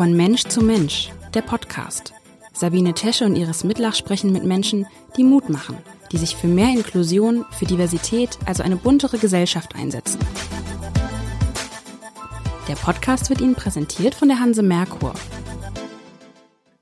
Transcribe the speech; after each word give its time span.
Von 0.00 0.16
Mensch 0.16 0.44
zu 0.44 0.62
Mensch, 0.62 1.10
der 1.34 1.42
Podcast. 1.42 2.14
Sabine 2.54 2.94
Tesche 2.94 3.26
und 3.26 3.36
Iris 3.36 3.64
Mitlach 3.64 3.94
sprechen 3.94 4.32
mit 4.32 4.44
Menschen, 4.44 4.86
die 5.18 5.24
Mut 5.24 5.50
machen, 5.50 5.76
die 6.10 6.16
sich 6.16 6.36
für 6.36 6.46
mehr 6.46 6.70
Inklusion, 6.70 7.44
für 7.50 7.66
Diversität, 7.66 8.38
also 8.46 8.62
eine 8.62 8.76
buntere 8.76 9.18
Gesellschaft 9.18 9.74
einsetzen. 9.74 10.18
Der 12.66 12.76
Podcast 12.76 13.28
wird 13.28 13.42
Ihnen 13.42 13.54
präsentiert 13.54 14.14
von 14.14 14.28
der 14.28 14.40
Hanse 14.40 14.62
Merkur. 14.62 15.12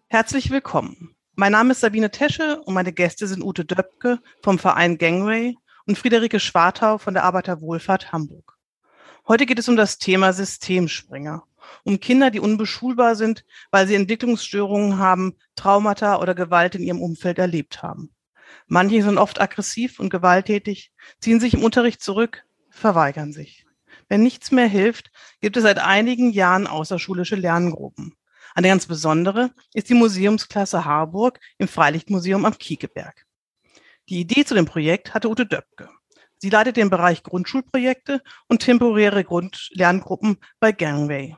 Herzlich 0.06 0.52
willkommen. 0.52 1.16
Mein 1.34 1.50
Name 1.50 1.72
ist 1.72 1.80
Sabine 1.80 2.12
Tesche 2.12 2.60
und 2.66 2.74
meine 2.74 2.92
Gäste 2.92 3.26
sind 3.26 3.42
Ute 3.42 3.64
Döpke 3.64 4.20
vom 4.44 4.60
Verein 4.60 4.96
Gangway 4.96 5.56
und 5.88 5.98
Friederike 5.98 6.38
Schwartau 6.38 6.98
von 6.98 7.14
der 7.14 7.24
Arbeiterwohlfahrt 7.24 8.12
Hamburg. 8.12 8.56
Heute 9.26 9.44
geht 9.44 9.58
es 9.58 9.68
um 9.68 9.74
das 9.74 9.98
Thema 9.98 10.32
Systemspringer, 10.32 11.42
um 11.84 12.00
Kinder, 12.00 12.30
die 12.30 12.40
unbeschulbar 12.40 13.16
sind, 13.16 13.44
weil 13.70 13.86
sie 13.86 13.94
Entwicklungsstörungen 13.94 14.98
haben, 14.98 15.36
Traumata 15.56 16.20
oder 16.20 16.34
Gewalt 16.34 16.74
in 16.74 16.82
ihrem 16.82 17.02
Umfeld 17.02 17.38
erlebt 17.38 17.82
haben. 17.82 18.14
Manche 18.66 19.02
sind 19.02 19.18
oft 19.18 19.40
aggressiv 19.40 19.98
und 19.98 20.10
gewalttätig, 20.10 20.92
ziehen 21.20 21.40
sich 21.40 21.54
im 21.54 21.62
Unterricht 21.62 22.02
zurück, 22.02 22.44
verweigern 22.70 23.32
sich. 23.32 23.66
Wenn 24.08 24.22
nichts 24.22 24.50
mehr 24.50 24.68
hilft, 24.68 25.10
gibt 25.40 25.56
es 25.56 25.62
seit 25.62 25.78
einigen 25.78 26.30
Jahren 26.30 26.66
außerschulische 26.66 27.36
Lerngruppen. 27.36 28.14
Eine 28.54 28.68
ganz 28.68 28.86
besondere 28.86 29.50
ist 29.74 29.88
die 29.88 29.94
Museumsklasse 29.94 30.84
Harburg 30.84 31.38
im 31.58 31.68
Freilichtmuseum 31.68 32.44
am 32.44 32.56
Kiekeberg. 32.56 33.26
Die 34.08 34.20
Idee 34.20 34.44
zu 34.44 34.54
dem 34.54 34.64
Projekt 34.64 35.12
hatte 35.14 35.28
Ute 35.28 35.46
Döpke. 35.46 35.90
Sie 36.38 36.50
leitet 36.50 36.76
den 36.76 36.88
Bereich 36.88 37.22
Grundschulprojekte 37.22 38.22
und 38.46 38.60
temporäre 38.60 39.24
Grundlerngruppen 39.24 40.38
bei 40.60 40.72
Gangway. 40.72 41.36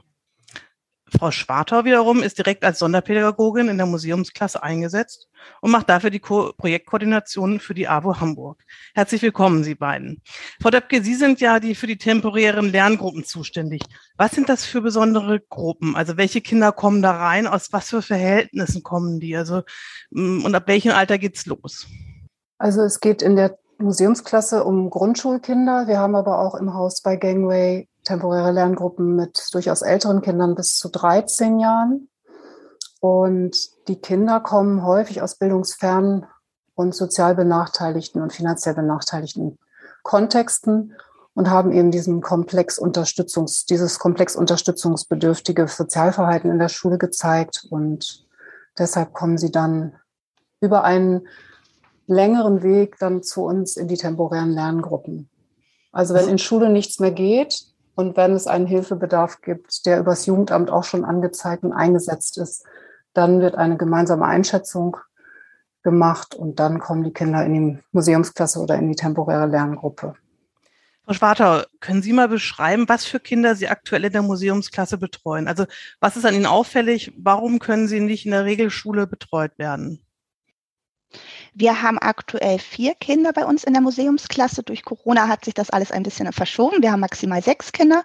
Frau 1.18 1.30
Schwartau 1.30 1.84
wiederum 1.84 2.22
ist 2.22 2.38
direkt 2.38 2.64
als 2.64 2.78
Sonderpädagogin 2.78 3.68
in 3.68 3.76
der 3.76 3.86
Museumsklasse 3.86 4.62
eingesetzt 4.62 5.28
und 5.60 5.70
macht 5.70 5.88
dafür 5.88 6.10
die 6.10 6.20
Ko 6.20 6.52
Projektkoordination 6.56 7.58
für 7.58 7.74
die 7.74 7.88
AWO 7.88 8.20
Hamburg. 8.20 8.62
Herzlich 8.94 9.22
willkommen, 9.22 9.64
Sie 9.64 9.74
beiden. 9.74 10.22
Frau 10.62 10.70
Döpke, 10.70 11.02
Sie 11.02 11.14
sind 11.14 11.40
ja 11.40 11.58
die 11.58 11.74
für 11.74 11.86
die 11.86 11.98
temporären 11.98 12.70
Lerngruppen 12.70 13.24
zuständig. 13.24 13.82
Was 14.16 14.32
sind 14.32 14.48
das 14.48 14.64
für 14.64 14.80
besondere 14.80 15.40
Gruppen? 15.40 15.96
Also 15.96 16.16
welche 16.16 16.40
Kinder 16.40 16.72
kommen 16.72 17.02
da 17.02 17.12
rein? 17.12 17.46
Aus 17.46 17.72
was 17.72 17.90
für 17.90 18.02
Verhältnissen 18.02 18.82
kommen 18.82 19.18
die? 19.20 19.36
Also 19.36 19.62
mm, 20.10 20.44
und 20.44 20.54
ab 20.54 20.68
welchem 20.68 20.92
Alter 20.92 21.18
geht's 21.18 21.46
los? 21.46 21.86
Also 22.58 22.82
es 22.82 23.00
geht 23.00 23.22
in 23.22 23.36
der 23.36 23.58
Museumsklasse 23.82 24.64
um 24.64 24.90
Grundschulkinder. 24.90 25.86
Wir 25.86 25.98
haben 25.98 26.14
aber 26.14 26.38
auch 26.38 26.54
im 26.54 26.74
Haus 26.74 27.02
bei 27.02 27.16
Gangway 27.16 27.88
temporäre 28.04 28.52
Lerngruppen 28.52 29.16
mit 29.16 29.48
durchaus 29.52 29.82
älteren 29.82 30.22
Kindern 30.22 30.54
bis 30.54 30.78
zu 30.78 30.88
13 30.88 31.58
Jahren. 31.58 32.08
Und 33.00 33.56
die 33.88 34.00
Kinder 34.00 34.40
kommen 34.40 34.84
häufig 34.84 35.22
aus 35.22 35.36
bildungsfernen 35.36 36.26
und 36.74 36.94
sozial 36.94 37.34
benachteiligten 37.34 38.22
und 38.22 38.32
finanziell 38.32 38.74
benachteiligten 38.74 39.58
Kontexten 40.02 40.94
und 41.34 41.50
haben 41.50 41.72
eben 41.72 41.90
diesen 41.90 42.20
Komplex 42.20 42.78
Unterstützungs, 42.78 43.64
dieses 43.64 43.98
Komplex 43.98 44.36
unterstützungsbedürftige 44.36 45.66
Sozialverhalten 45.68 46.50
in 46.50 46.58
der 46.58 46.68
Schule 46.68 46.98
gezeigt. 46.98 47.66
Und 47.70 48.26
deshalb 48.78 49.12
kommen 49.12 49.38
sie 49.38 49.50
dann 49.50 49.94
über 50.60 50.84
einen 50.84 51.26
längeren 52.06 52.62
Weg 52.62 52.96
dann 52.98 53.22
zu 53.22 53.44
uns 53.44 53.76
in 53.76 53.88
die 53.88 53.96
temporären 53.96 54.50
Lerngruppen. 54.50 55.28
Also 55.92 56.14
wenn 56.14 56.28
in 56.28 56.38
Schule 56.38 56.70
nichts 56.70 57.00
mehr 57.00 57.10
geht 57.10 57.64
und 57.94 58.16
wenn 58.16 58.32
es 58.32 58.46
einen 58.46 58.66
Hilfebedarf 58.66 59.40
gibt, 59.40 59.86
der 59.86 60.00
übers 60.00 60.26
Jugendamt 60.26 60.70
auch 60.70 60.84
schon 60.84 61.04
angezeigt 61.04 61.64
und 61.64 61.72
eingesetzt 61.72 62.38
ist, 62.38 62.64
dann 63.12 63.40
wird 63.40 63.56
eine 63.56 63.76
gemeinsame 63.76 64.24
Einschätzung 64.24 64.96
gemacht 65.82 66.34
und 66.34 66.60
dann 66.60 66.78
kommen 66.78 67.04
die 67.04 67.12
Kinder 67.12 67.44
in 67.44 67.54
die 67.54 67.78
Museumsklasse 67.92 68.60
oder 68.60 68.76
in 68.76 68.88
die 68.88 68.96
temporäre 68.96 69.46
Lerngruppe. 69.46 70.14
Frau 71.04 71.14
Schwartau, 71.14 71.62
können 71.80 72.02
Sie 72.02 72.12
mal 72.12 72.28
beschreiben, 72.28 72.88
was 72.88 73.04
für 73.04 73.18
Kinder 73.18 73.56
Sie 73.56 73.68
aktuell 73.68 74.04
in 74.04 74.12
der 74.12 74.22
Museumsklasse 74.22 74.98
betreuen? 74.98 75.48
Also 75.48 75.64
was 75.98 76.16
ist 76.16 76.24
an 76.24 76.34
Ihnen 76.34 76.46
auffällig? 76.46 77.12
Warum 77.16 77.58
können 77.58 77.88
Sie 77.88 77.98
nicht 77.98 78.26
in 78.26 78.32
der 78.32 78.44
Regelschule 78.44 79.06
betreut 79.06 79.58
werden? 79.58 80.04
Wir 81.54 81.82
haben 81.82 81.98
aktuell 81.98 82.58
vier 82.58 82.94
Kinder 82.94 83.32
bei 83.32 83.44
uns 83.44 83.64
in 83.64 83.72
der 83.72 83.82
Museumsklasse. 83.82 84.62
Durch 84.62 84.84
Corona 84.84 85.28
hat 85.28 85.44
sich 85.44 85.54
das 85.54 85.70
alles 85.70 85.90
ein 85.92 86.02
bisschen 86.02 86.32
verschoben. 86.32 86.82
Wir 86.82 86.92
haben 86.92 87.00
maximal 87.00 87.42
sechs 87.42 87.72
Kinder 87.72 88.04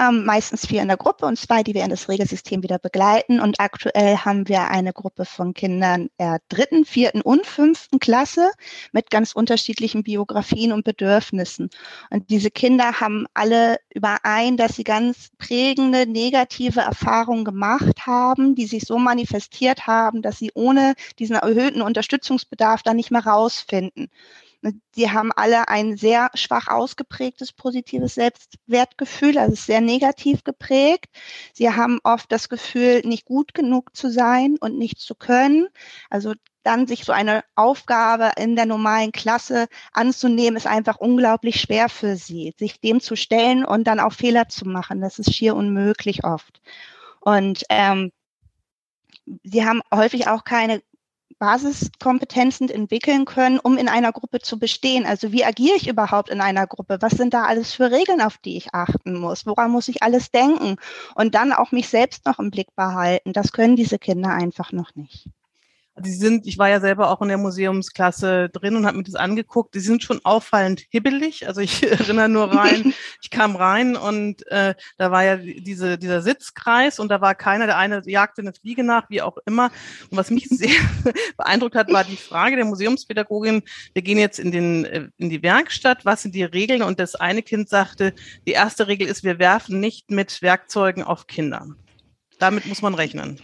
ähm, 0.00 0.24
meistens 0.24 0.66
vier 0.66 0.82
in 0.82 0.88
der 0.88 0.96
Gruppe 0.96 1.26
und 1.26 1.38
zwei, 1.38 1.62
die 1.62 1.74
wir 1.74 1.82
in 1.84 1.90
das 1.90 2.08
Regelsystem 2.08 2.62
wieder 2.62 2.78
begleiten. 2.78 3.40
Und 3.40 3.60
aktuell 3.60 4.16
haben 4.16 4.48
wir 4.48 4.68
eine 4.68 4.92
Gruppe 4.92 5.24
von 5.24 5.54
Kindern 5.54 6.08
der 6.18 6.38
dritten, 6.48 6.84
vierten 6.84 7.20
und 7.20 7.46
fünften 7.46 7.98
Klasse 7.98 8.50
mit 8.92 9.10
ganz 9.10 9.32
unterschiedlichen 9.32 10.02
Biografien 10.02 10.72
und 10.72 10.84
Bedürfnissen. 10.84 11.70
Und 12.10 12.30
diese 12.30 12.50
Kinder 12.50 13.00
haben 13.00 13.26
alle 13.34 13.78
überein, 13.92 14.56
dass 14.56 14.76
sie 14.76 14.84
ganz 14.84 15.30
prägende 15.38 16.06
negative 16.06 16.80
Erfahrungen 16.80 17.44
gemacht 17.44 18.06
haben, 18.06 18.54
die 18.54 18.66
sich 18.66 18.84
so 18.84 18.98
manifestiert 18.98 19.86
haben, 19.86 20.22
dass 20.22 20.38
sie 20.38 20.52
ohne 20.54 20.94
diesen 21.18 21.36
erhöhten 21.36 21.82
Unterstützungsbedarf 21.82 22.77
dann 22.86 22.96
nicht 22.96 23.10
mehr 23.10 23.26
rausfinden. 23.26 24.10
Die 24.96 25.10
haben 25.10 25.30
alle 25.32 25.68
ein 25.68 25.96
sehr 25.96 26.30
schwach 26.34 26.66
ausgeprägtes 26.66 27.52
positives 27.52 28.14
Selbstwertgefühl, 28.16 29.38
also 29.38 29.54
sehr 29.54 29.80
negativ 29.80 30.42
geprägt. 30.42 31.06
Sie 31.54 31.70
haben 31.70 32.00
oft 32.02 32.32
das 32.32 32.48
Gefühl, 32.48 33.02
nicht 33.04 33.24
gut 33.24 33.54
genug 33.54 33.94
zu 33.94 34.10
sein 34.10 34.56
und 34.58 34.76
nicht 34.76 34.98
zu 34.98 35.14
können. 35.14 35.68
Also 36.10 36.34
dann 36.64 36.88
sich 36.88 37.04
so 37.04 37.12
eine 37.12 37.44
Aufgabe 37.54 38.32
in 38.36 38.56
der 38.56 38.66
normalen 38.66 39.12
Klasse 39.12 39.68
anzunehmen, 39.92 40.56
ist 40.56 40.66
einfach 40.66 40.96
unglaublich 40.96 41.60
schwer 41.60 41.88
für 41.88 42.16
sie, 42.16 42.52
sich 42.58 42.80
dem 42.80 43.00
zu 43.00 43.14
stellen 43.14 43.64
und 43.64 43.84
dann 43.84 44.00
auch 44.00 44.12
Fehler 44.12 44.48
zu 44.48 44.66
machen. 44.66 45.00
Das 45.00 45.20
ist 45.20 45.32
schier 45.32 45.54
unmöglich 45.54 46.24
oft. 46.24 46.60
Und 47.20 47.64
ähm, 47.70 48.10
sie 49.44 49.64
haben 49.64 49.82
häufig 49.94 50.26
auch 50.28 50.44
keine 50.44 50.82
Basiskompetenzen 51.38 52.68
entwickeln 52.68 53.24
können, 53.24 53.58
um 53.58 53.78
in 53.78 53.88
einer 53.88 54.12
Gruppe 54.12 54.40
zu 54.40 54.58
bestehen. 54.58 55.06
Also 55.06 55.32
wie 55.32 55.44
agiere 55.44 55.76
ich 55.76 55.88
überhaupt 55.88 56.30
in 56.30 56.40
einer 56.40 56.66
Gruppe? 56.66 56.98
Was 57.00 57.12
sind 57.12 57.34
da 57.34 57.44
alles 57.44 57.72
für 57.72 57.90
Regeln, 57.90 58.20
auf 58.20 58.38
die 58.38 58.56
ich 58.56 58.74
achten 58.74 59.18
muss? 59.18 59.46
Woran 59.46 59.70
muss 59.70 59.88
ich 59.88 60.02
alles 60.02 60.30
denken? 60.30 60.76
Und 61.14 61.34
dann 61.34 61.52
auch 61.52 61.72
mich 61.72 61.88
selbst 61.88 62.26
noch 62.26 62.38
im 62.38 62.50
Blick 62.50 62.74
behalten. 62.74 63.32
Das 63.32 63.52
können 63.52 63.76
diese 63.76 63.98
Kinder 63.98 64.30
einfach 64.30 64.72
noch 64.72 64.94
nicht 64.94 65.28
die 65.98 66.12
sind, 66.12 66.46
ich 66.46 66.58
war 66.58 66.68
ja 66.68 66.80
selber 66.80 67.10
auch 67.10 67.22
in 67.22 67.28
der 67.28 67.38
Museumsklasse 67.38 68.48
drin 68.48 68.76
und 68.76 68.86
habe 68.86 68.96
mir 68.96 69.04
das 69.04 69.14
angeguckt. 69.14 69.74
Die 69.74 69.80
sind 69.80 70.02
schon 70.02 70.20
auffallend 70.24 70.84
hibbelig. 70.90 71.46
Also 71.46 71.60
ich 71.60 71.82
erinnere 71.90 72.28
nur 72.28 72.52
rein, 72.52 72.94
ich 73.22 73.30
kam 73.30 73.56
rein 73.56 73.96
und 73.96 74.46
äh, 74.48 74.74
da 74.96 75.10
war 75.10 75.24
ja 75.24 75.36
diese, 75.36 75.98
dieser 75.98 76.22
Sitzkreis 76.22 76.98
und 76.98 77.08
da 77.08 77.20
war 77.20 77.34
keiner, 77.34 77.66
der 77.66 77.76
eine 77.76 78.02
jagte 78.06 78.42
eine 78.42 78.52
Fliege 78.52 78.84
nach, 78.84 79.10
wie 79.10 79.22
auch 79.22 79.36
immer. 79.46 79.70
Und 80.10 80.16
was 80.16 80.30
mich 80.30 80.46
sehr 80.50 80.70
beeindruckt 81.36 81.74
hat, 81.74 81.92
war 81.92 82.04
die 82.04 82.16
Frage 82.16 82.56
der 82.56 82.64
Museumspädagogin, 82.64 83.62
wir 83.92 84.02
gehen 84.02 84.18
jetzt 84.18 84.38
in, 84.38 84.52
den, 84.52 84.84
äh, 84.84 85.08
in 85.16 85.30
die 85.30 85.42
Werkstatt, 85.42 86.04
was 86.04 86.22
sind 86.22 86.34
die 86.34 86.44
Regeln? 86.44 86.82
Und 86.82 87.00
das 87.00 87.14
eine 87.14 87.42
Kind 87.42 87.68
sagte, 87.68 88.14
die 88.46 88.52
erste 88.52 88.88
Regel 88.88 89.06
ist, 89.08 89.24
wir 89.24 89.38
werfen 89.38 89.80
nicht 89.80 90.10
mit 90.10 90.42
Werkzeugen 90.42 91.02
auf 91.02 91.26
Kinder. 91.26 91.66
Damit 92.38 92.66
muss 92.66 92.82
man 92.82 92.94
rechnen 92.94 93.40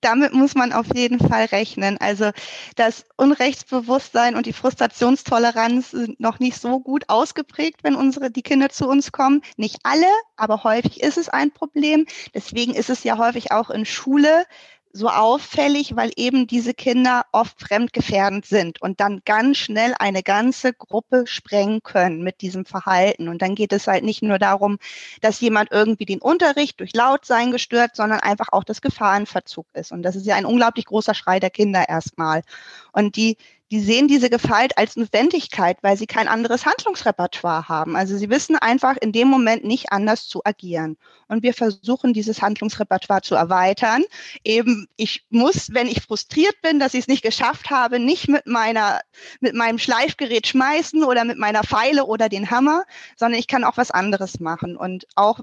damit 0.00 0.32
muss 0.32 0.54
man 0.54 0.72
auf 0.72 0.86
jeden 0.94 1.18
Fall 1.18 1.46
rechnen. 1.46 1.98
Also 1.98 2.30
das 2.76 3.04
Unrechtsbewusstsein 3.16 4.36
und 4.36 4.46
die 4.46 4.52
Frustrationstoleranz 4.52 5.90
sind 5.90 6.20
noch 6.20 6.38
nicht 6.38 6.60
so 6.60 6.80
gut 6.80 7.04
ausgeprägt, 7.08 7.80
wenn 7.82 7.94
unsere 7.94 8.30
die 8.30 8.42
Kinder 8.42 8.68
zu 8.70 8.88
uns 8.88 9.12
kommen. 9.12 9.42
Nicht 9.56 9.78
alle, 9.82 10.06
aber 10.36 10.64
häufig 10.64 11.02
ist 11.02 11.18
es 11.18 11.28
ein 11.28 11.50
Problem. 11.50 12.06
Deswegen 12.34 12.74
ist 12.74 12.90
es 12.90 13.04
ja 13.04 13.18
häufig 13.18 13.52
auch 13.52 13.70
in 13.70 13.84
Schule 13.84 14.44
so 14.92 15.08
auffällig, 15.08 15.94
weil 15.94 16.10
eben 16.16 16.46
diese 16.46 16.74
Kinder 16.74 17.24
oft 17.32 17.60
fremdgefährdend 17.60 18.44
sind 18.44 18.82
und 18.82 19.00
dann 19.00 19.22
ganz 19.24 19.58
schnell 19.58 19.94
eine 19.98 20.22
ganze 20.22 20.72
Gruppe 20.72 21.24
sprengen 21.26 21.82
können 21.82 22.22
mit 22.22 22.40
diesem 22.40 22.64
Verhalten. 22.64 23.28
Und 23.28 23.40
dann 23.42 23.54
geht 23.54 23.72
es 23.72 23.86
halt 23.86 24.04
nicht 24.04 24.22
nur 24.22 24.38
darum, 24.38 24.78
dass 25.20 25.40
jemand 25.40 25.70
irgendwie 25.70 26.06
den 26.06 26.20
Unterricht 26.20 26.80
durch 26.80 26.94
Lautsein 26.94 27.52
gestört, 27.52 27.94
sondern 27.94 28.20
einfach 28.20 28.48
auch 28.50 28.64
das 28.64 28.80
Gefahrenverzug 28.80 29.66
ist. 29.74 29.92
Und 29.92 30.02
das 30.02 30.16
ist 30.16 30.26
ja 30.26 30.34
ein 30.34 30.46
unglaublich 30.46 30.86
großer 30.86 31.14
Schrei 31.14 31.38
der 31.38 31.50
Kinder 31.50 31.88
erstmal. 31.88 32.42
Und 32.92 33.16
die, 33.16 33.36
die 33.70 33.80
sehen 33.80 34.08
diese 34.08 34.30
Gewalt 34.30 34.76
als 34.76 34.96
Notwendigkeit, 34.96 35.78
weil 35.82 35.96
sie 35.96 36.06
kein 36.06 36.26
anderes 36.26 36.66
Handlungsrepertoire 36.66 37.68
haben. 37.68 37.94
Also 37.94 38.16
sie 38.16 38.28
wissen 38.28 38.56
einfach 38.56 38.96
in 38.96 39.12
dem 39.12 39.28
Moment 39.28 39.64
nicht 39.64 39.92
anders 39.92 40.26
zu 40.26 40.44
agieren. 40.44 40.96
Und 41.28 41.44
wir 41.44 41.54
versuchen, 41.54 42.12
dieses 42.12 42.42
Handlungsrepertoire 42.42 43.22
zu 43.22 43.36
erweitern. 43.36 44.02
Eben, 44.42 44.88
ich 44.96 45.24
muss, 45.30 45.72
wenn 45.72 45.86
ich 45.86 46.02
frustriert 46.02 46.60
bin, 46.62 46.80
dass 46.80 46.94
ich 46.94 47.00
es 47.00 47.08
nicht 47.08 47.22
geschafft 47.22 47.70
habe, 47.70 48.00
nicht 48.00 48.28
mit 48.28 48.46
meiner, 48.46 49.00
mit 49.38 49.54
meinem 49.54 49.78
Schleifgerät 49.78 50.48
schmeißen 50.48 51.04
oder 51.04 51.24
mit 51.24 51.38
meiner 51.38 51.62
Pfeile 51.62 52.06
oder 52.06 52.28
den 52.28 52.50
Hammer, 52.50 52.82
sondern 53.16 53.38
ich 53.38 53.46
kann 53.46 53.62
auch 53.62 53.76
was 53.76 53.92
anderes 53.92 54.40
machen. 54.40 54.76
Und 54.76 55.06
auch 55.14 55.38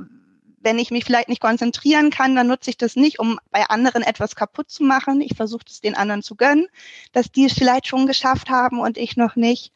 wenn 0.57 0.79
ich 0.79 0.91
mich 0.91 1.05
vielleicht 1.05 1.29
nicht 1.29 1.41
konzentrieren 1.41 2.09
kann, 2.09 2.35
dann 2.35 2.47
nutze 2.47 2.69
ich 2.69 2.77
das 2.77 2.95
nicht, 2.95 3.19
um 3.19 3.39
bei 3.51 3.63
anderen 3.65 4.03
etwas 4.03 4.35
kaputt 4.35 4.69
zu 4.69 4.83
machen. 4.83 5.21
Ich 5.21 5.35
versuche 5.35 5.63
es 5.67 5.81
den 5.81 5.95
anderen 5.95 6.23
zu 6.23 6.35
gönnen, 6.35 6.67
dass 7.11 7.31
die 7.31 7.45
es 7.45 7.53
vielleicht 7.53 7.87
schon 7.87 8.07
geschafft 8.07 8.49
haben 8.49 8.79
und 8.79 8.97
ich 8.97 9.17
noch 9.17 9.35
nicht. 9.35 9.71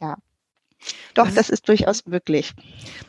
Ja, 0.00 0.16
doch, 1.14 1.26
das, 1.26 1.34
das 1.34 1.50
ist 1.50 1.68
durchaus 1.68 2.06
möglich. 2.06 2.52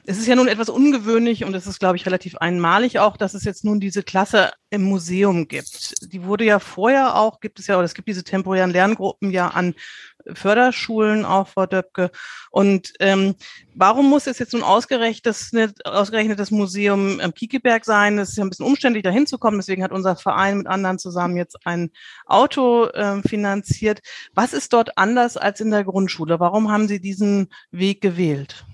Es 0.05 0.17
ist 0.17 0.27
ja 0.27 0.35
nun 0.35 0.47
etwas 0.47 0.69
ungewöhnlich 0.69 1.43
und 1.43 1.53
es 1.53 1.67
ist, 1.67 1.79
glaube 1.79 1.97
ich, 1.97 2.05
relativ 2.05 2.37
einmalig 2.37 2.99
auch, 2.99 3.17
dass 3.17 3.33
es 3.33 3.43
jetzt 3.43 3.65
nun 3.65 3.79
diese 3.79 4.03
Klasse 4.03 4.51
im 4.69 4.83
Museum 4.83 5.47
gibt. 5.47 5.93
Die 6.11 6.23
wurde 6.23 6.45
ja 6.45 6.59
vorher 6.59 7.15
auch, 7.15 7.39
gibt 7.39 7.59
es 7.59 7.67
ja, 7.67 7.75
oder 7.75 7.85
es 7.85 7.93
gibt 7.93 8.07
diese 8.07 8.23
temporären 8.23 8.71
Lerngruppen 8.71 9.31
ja 9.31 9.49
an 9.49 9.75
Förderschulen 10.33 11.25
auch, 11.25 11.47
Frau 11.47 11.65
Döpke. 11.65 12.11
Und 12.51 12.93
ähm, 12.99 13.35
warum 13.75 14.09
muss 14.09 14.27
es 14.27 14.39
jetzt 14.39 14.53
nun 14.53 14.63
ausgerechnet, 14.63 15.85
ausgerechnet 15.85 16.39
das 16.39 16.51
Museum 16.51 17.19
am 17.19 17.33
Kiekeberg 17.33 17.85
sein? 17.85 18.17
Es 18.19 18.29
ist 18.29 18.37
ja 18.37 18.43
ein 18.43 18.49
bisschen 18.49 18.65
umständlich, 18.65 19.03
da 19.03 19.09
hinzukommen. 19.09 19.59
Deswegen 19.59 19.83
hat 19.83 19.91
unser 19.91 20.15
Verein 20.15 20.57
mit 20.57 20.67
anderen 20.67 20.99
zusammen 20.99 21.37
jetzt 21.37 21.57
ein 21.65 21.91
Auto 22.25 22.85
äh, 22.85 23.21
finanziert. 23.21 23.99
Was 24.33 24.53
ist 24.53 24.73
dort 24.73 24.97
anders 24.97 25.37
als 25.37 25.61
in 25.61 25.71
der 25.71 25.83
Grundschule? 25.83 26.39
Warum 26.39 26.71
haben 26.71 26.87
Sie 26.87 26.99
diesen 26.99 27.49
Weg 27.71 28.01
gewählt? 28.01 28.65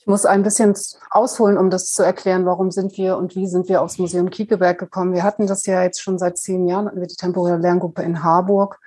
Ich 0.00 0.06
muss 0.06 0.24
ein 0.24 0.42
bisschen 0.42 0.74
ausholen, 1.10 1.58
um 1.58 1.68
das 1.68 1.92
zu 1.92 2.02
erklären, 2.02 2.46
warum 2.46 2.70
sind 2.70 2.96
wir 2.96 3.18
und 3.18 3.36
wie 3.36 3.46
sind 3.46 3.68
wir 3.68 3.82
aufs 3.82 3.98
Museum 3.98 4.30
Kiekeberg 4.30 4.78
gekommen. 4.78 5.12
Wir 5.12 5.24
hatten 5.24 5.46
das 5.46 5.66
ja 5.66 5.82
jetzt 5.82 6.00
schon 6.00 6.18
seit 6.18 6.38
zehn 6.38 6.66
Jahren, 6.66 6.86
hatten 6.86 7.00
wir 7.00 7.06
die 7.06 7.16
temporäre 7.16 7.58
Lerngruppe 7.58 8.02
in 8.02 8.22
Harburg 8.22 8.80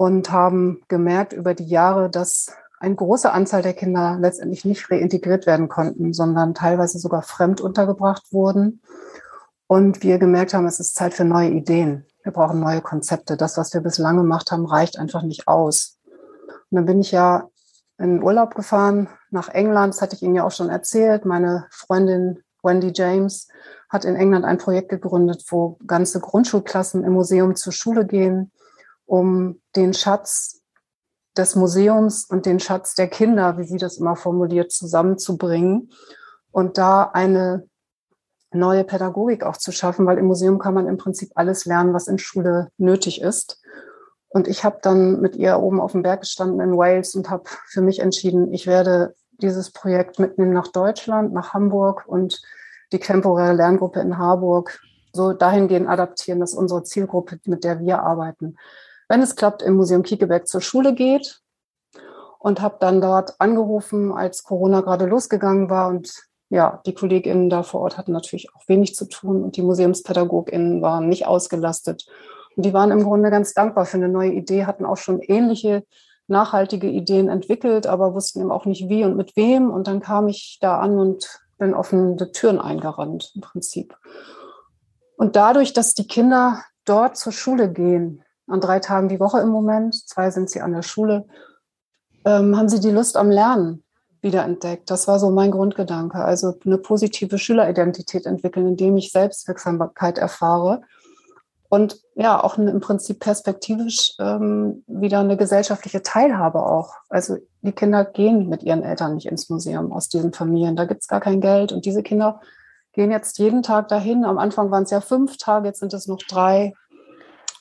und 0.00 0.32
haben 0.32 0.80
gemerkt 0.88 1.34
über 1.34 1.52
die 1.52 1.66
Jahre, 1.66 2.08
dass 2.08 2.54
eine 2.78 2.94
große 2.94 3.30
Anzahl 3.30 3.60
der 3.60 3.74
Kinder 3.74 4.16
letztendlich 4.18 4.64
nicht 4.64 4.90
reintegriert 4.90 5.46
werden 5.46 5.68
konnten, 5.68 6.14
sondern 6.14 6.54
teilweise 6.54 6.98
sogar 6.98 7.20
fremd 7.20 7.60
untergebracht 7.60 8.32
wurden. 8.32 8.80
Und 9.66 10.02
wir 10.02 10.18
gemerkt 10.18 10.54
haben, 10.54 10.66
es 10.66 10.80
ist 10.80 10.94
Zeit 10.94 11.12
für 11.12 11.26
neue 11.26 11.50
Ideen. 11.50 12.06
Wir 12.22 12.32
brauchen 12.32 12.60
neue 12.60 12.80
Konzepte. 12.80 13.36
Das, 13.36 13.58
was 13.58 13.74
wir 13.74 13.82
bislang 13.82 14.16
gemacht 14.16 14.50
haben, 14.50 14.64
reicht 14.64 14.98
einfach 14.98 15.20
nicht 15.20 15.46
aus. 15.46 15.98
Und 16.46 16.76
dann 16.76 16.86
bin 16.86 17.02
ich 17.02 17.12
ja 17.12 17.50
in 17.98 18.22
Urlaub 18.22 18.54
gefahren 18.54 19.06
nach 19.28 19.50
England. 19.50 19.92
Das 19.92 20.00
hatte 20.00 20.16
ich 20.16 20.22
Ihnen 20.22 20.34
ja 20.34 20.44
auch 20.44 20.50
schon 20.50 20.70
erzählt. 20.70 21.26
Meine 21.26 21.66
Freundin 21.70 22.42
Wendy 22.62 22.90
James 22.94 23.48
hat 23.90 24.06
in 24.06 24.16
England 24.16 24.46
ein 24.46 24.56
Projekt 24.56 24.88
gegründet, 24.88 25.44
wo 25.50 25.76
ganze 25.86 26.20
Grundschulklassen 26.20 27.04
im 27.04 27.12
Museum 27.12 27.54
zur 27.54 27.74
Schule 27.74 28.06
gehen, 28.06 28.50
um 29.10 29.60
den 29.74 29.92
Schatz 29.92 30.62
des 31.36 31.56
Museums 31.56 32.26
und 32.26 32.46
den 32.46 32.60
Schatz 32.60 32.94
der 32.94 33.08
Kinder, 33.08 33.58
wie 33.58 33.64
sie 33.64 33.76
das 33.76 33.98
immer 33.98 34.14
formuliert, 34.14 34.70
zusammenzubringen 34.70 35.90
und 36.52 36.78
da 36.78 37.02
eine 37.02 37.68
neue 38.52 38.84
Pädagogik 38.84 39.42
auch 39.42 39.56
zu 39.56 39.72
schaffen, 39.72 40.06
weil 40.06 40.18
im 40.18 40.26
Museum 40.26 40.60
kann 40.60 40.74
man 40.74 40.86
im 40.86 40.96
Prinzip 40.96 41.32
alles 41.34 41.64
lernen, 41.64 41.92
was 41.92 42.06
in 42.06 42.18
Schule 42.18 42.68
nötig 42.78 43.20
ist. 43.20 43.60
Und 44.28 44.46
ich 44.46 44.62
habe 44.62 44.78
dann 44.80 45.20
mit 45.20 45.34
ihr 45.34 45.58
oben 45.58 45.80
auf 45.80 45.90
dem 45.90 46.02
Berg 46.02 46.20
gestanden 46.20 46.60
in 46.60 46.76
Wales 46.76 47.16
und 47.16 47.30
habe 47.30 47.42
für 47.66 47.82
mich 47.82 47.98
entschieden, 47.98 48.52
ich 48.54 48.68
werde 48.68 49.16
dieses 49.42 49.72
Projekt 49.72 50.20
mitnehmen 50.20 50.52
nach 50.52 50.68
Deutschland, 50.68 51.32
nach 51.32 51.52
Hamburg 51.52 52.04
und 52.06 52.40
die 52.92 53.00
temporäre 53.00 53.54
Lerngruppe 53.54 53.98
in 53.98 54.18
Harburg 54.18 54.80
so 55.12 55.32
dahingehend 55.32 55.88
adaptieren, 55.88 56.38
dass 56.38 56.54
unsere 56.54 56.84
Zielgruppe, 56.84 57.40
mit 57.46 57.64
der 57.64 57.80
wir 57.80 58.02
arbeiten, 58.02 58.56
wenn 59.10 59.22
es 59.22 59.34
klappt, 59.34 59.60
im 59.60 59.74
Museum 59.74 60.04
Kiekeberg 60.04 60.46
zur 60.46 60.60
Schule 60.60 60.94
geht 60.94 61.40
und 62.38 62.60
habe 62.60 62.76
dann 62.78 63.00
dort 63.00 63.34
angerufen, 63.40 64.12
als 64.12 64.44
Corona 64.44 64.82
gerade 64.82 65.06
losgegangen 65.06 65.68
war 65.68 65.88
und 65.88 66.14
ja, 66.48 66.80
die 66.86 66.94
KollegInnen 66.94 67.50
da 67.50 67.64
vor 67.64 67.80
Ort 67.80 67.98
hatten 67.98 68.12
natürlich 68.12 68.54
auch 68.54 68.68
wenig 68.68 68.94
zu 68.94 69.06
tun 69.06 69.42
und 69.42 69.56
die 69.56 69.62
MuseumspädagogInnen 69.62 70.80
waren 70.80 71.08
nicht 71.08 71.26
ausgelastet. 71.26 72.06
Und 72.56 72.64
die 72.64 72.72
waren 72.72 72.92
im 72.92 73.02
Grunde 73.02 73.30
ganz 73.30 73.52
dankbar 73.52 73.84
für 73.84 73.96
eine 73.96 74.08
neue 74.08 74.32
Idee, 74.32 74.64
hatten 74.64 74.86
auch 74.86 74.96
schon 74.96 75.20
ähnliche 75.20 75.84
nachhaltige 76.28 76.88
Ideen 76.88 77.28
entwickelt, 77.28 77.88
aber 77.88 78.14
wussten 78.14 78.40
eben 78.40 78.52
auch 78.52 78.64
nicht 78.64 78.88
wie 78.88 79.04
und 79.04 79.16
mit 79.16 79.34
wem. 79.34 79.70
Und 79.70 79.88
dann 79.88 79.98
kam 80.00 80.28
ich 80.28 80.58
da 80.60 80.78
an 80.78 80.98
und 80.98 81.40
bin 81.58 81.74
offene 81.74 82.30
Türen 82.30 82.60
eingerannt 82.60 83.32
im 83.34 83.40
Prinzip. 83.40 83.96
Und 85.16 85.34
dadurch, 85.34 85.72
dass 85.72 85.94
die 85.94 86.06
Kinder 86.06 86.62
dort 86.84 87.16
zur 87.16 87.32
Schule 87.32 87.72
gehen, 87.72 88.24
an 88.50 88.60
drei 88.60 88.78
Tagen 88.78 89.08
die 89.08 89.20
Woche 89.20 89.40
im 89.40 89.48
Moment, 89.48 89.94
zwei 90.08 90.30
sind 90.30 90.50
sie 90.50 90.60
an 90.60 90.72
der 90.72 90.82
Schule, 90.82 91.26
ähm, 92.24 92.56
haben 92.56 92.68
sie 92.68 92.80
die 92.80 92.90
Lust 92.90 93.16
am 93.16 93.30
Lernen 93.30 93.82
wiederentdeckt. 94.22 94.90
Das 94.90 95.08
war 95.08 95.18
so 95.18 95.30
mein 95.30 95.50
Grundgedanke. 95.50 96.18
Also 96.18 96.54
eine 96.64 96.78
positive 96.78 97.38
Schüleridentität 97.38 98.26
entwickeln, 98.26 98.66
indem 98.66 98.96
ich 98.96 99.12
Selbstwirksamkeit 99.12 100.18
erfahre 100.18 100.82
und 101.70 102.00
ja, 102.16 102.42
auch 102.42 102.58
im 102.58 102.80
Prinzip 102.80 103.20
perspektivisch 103.20 104.14
ähm, 104.18 104.82
wieder 104.88 105.20
eine 105.20 105.36
gesellschaftliche 105.36 106.02
Teilhabe 106.02 106.66
auch. 106.66 106.94
Also 107.08 107.36
die 107.62 107.70
Kinder 107.70 108.04
gehen 108.04 108.48
mit 108.48 108.64
ihren 108.64 108.82
Eltern 108.82 109.14
nicht 109.14 109.26
ins 109.26 109.48
Museum 109.48 109.92
aus 109.92 110.08
diesen 110.08 110.32
Familien. 110.32 110.74
Da 110.74 110.84
gibt's 110.84 111.06
gar 111.06 111.20
kein 111.20 111.40
Geld. 111.40 111.70
Und 111.70 111.86
diese 111.86 112.02
Kinder 112.02 112.40
gehen 112.92 113.12
jetzt 113.12 113.38
jeden 113.38 113.62
Tag 113.62 113.86
dahin. 113.86 114.24
Am 114.24 114.36
Anfang 114.36 114.72
waren 114.72 114.82
es 114.82 114.90
ja 114.90 115.00
fünf 115.00 115.36
Tage, 115.36 115.68
jetzt 115.68 115.78
sind 115.78 115.94
es 115.94 116.08
noch 116.08 116.18
drei. 116.18 116.74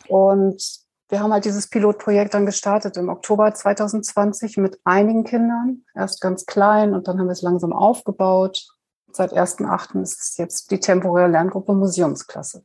Und 0.09 0.61
wir 1.09 1.21
haben 1.21 1.33
halt 1.33 1.45
dieses 1.45 1.67
Pilotprojekt 1.67 2.33
dann 2.33 2.45
gestartet 2.45 2.97
im 2.97 3.09
Oktober 3.09 3.53
2020 3.53 4.57
mit 4.57 4.79
einigen 4.83 5.23
Kindern. 5.23 5.83
Erst 5.95 6.21
ganz 6.21 6.45
klein 6.45 6.93
und 6.93 7.07
dann 7.07 7.19
haben 7.19 7.27
wir 7.27 7.33
es 7.33 7.41
langsam 7.41 7.73
aufgebaut. 7.73 8.67
Seit 9.11 9.33
1.8. 9.33 10.01
ist 10.01 10.19
es 10.19 10.37
jetzt 10.37 10.71
die 10.71 10.79
temporäre 10.79 11.29
Lerngruppe 11.29 11.73
Museumsklasse. 11.73 12.63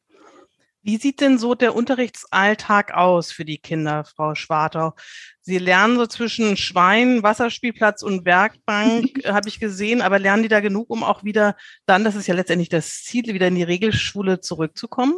Wie 0.82 0.98
sieht 0.98 1.22
denn 1.22 1.38
so 1.38 1.54
der 1.54 1.74
Unterrichtsalltag 1.74 2.92
aus 2.92 3.32
für 3.32 3.46
die 3.46 3.56
Kinder, 3.56 4.04
Frau 4.04 4.34
Schwartau? 4.34 4.92
Sie 5.40 5.56
lernen 5.56 5.96
so 5.96 6.06
zwischen 6.06 6.58
Schwein, 6.58 7.22
Wasserspielplatz 7.22 8.02
und 8.02 8.26
Werkbank, 8.26 9.24
habe 9.24 9.48
ich 9.48 9.58
gesehen, 9.58 10.02
aber 10.02 10.18
lernen 10.18 10.42
die 10.42 10.50
da 10.50 10.60
genug, 10.60 10.90
um 10.90 11.02
auch 11.02 11.24
wieder 11.24 11.56
dann, 11.86 12.04
das 12.04 12.16
ist 12.16 12.26
ja 12.26 12.34
letztendlich 12.34 12.68
das 12.68 13.02
Ziel, 13.02 13.24
wieder 13.32 13.48
in 13.48 13.54
die 13.54 13.62
Regelschule 13.62 14.42
zurückzukommen? 14.42 15.14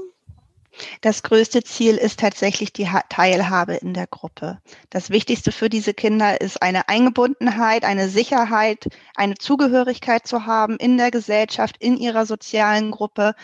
Das 1.00 1.22
größte 1.22 1.62
Ziel 1.62 1.96
ist 1.96 2.20
tatsächlich 2.20 2.72
die 2.72 2.88
Teilhabe 3.08 3.74
in 3.74 3.94
der 3.94 4.06
Gruppe. 4.06 4.58
Das 4.90 5.10
Wichtigste 5.10 5.52
für 5.52 5.68
diese 5.68 5.94
Kinder 5.94 6.40
ist 6.40 6.62
eine 6.62 6.88
Eingebundenheit, 6.88 7.84
eine 7.84 8.08
Sicherheit, 8.08 8.86
eine 9.14 9.36
Zugehörigkeit 9.36 10.26
zu 10.26 10.46
haben 10.46 10.76
in 10.76 10.96
der 10.96 11.10
Gesellschaft, 11.10 11.76
in 11.78 11.96
ihrer 11.96 12.26
sozialen 12.26 12.90
Gruppe. 12.90 13.34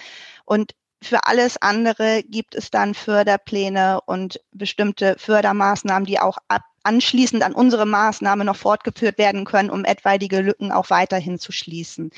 Und 0.44 0.74
für 1.02 1.26
alles 1.26 1.60
andere 1.60 2.22
gibt 2.22 2.54
es 2.54 2.70
dann 2.70 2.94
Förderpläne 2.94 4.00
und 4.06 4.40
bestimmte 4.52 5.16
Fördermaßnahmen, 5.18 6.06
die 6.06 6.20
auch 6.20 6.38
ab, 6.48 6.62
anschließend 6.84 7.42
an 7.42 7.52
unsere 7.54 7.86
Maßnahme 7.86 8.44
noch 8.44 8.56
fortgeführt 8.56 9.18
werden 9.18 9.44
können, 9.44 9.70
um 9.70 9.84
etwaige 9.84 10.40
Lücken 10.40 10.72
auch 10.72 10.90
weiterhin 10.90 11.38
zu 11.38 11.52
schließen. 11.52 12.10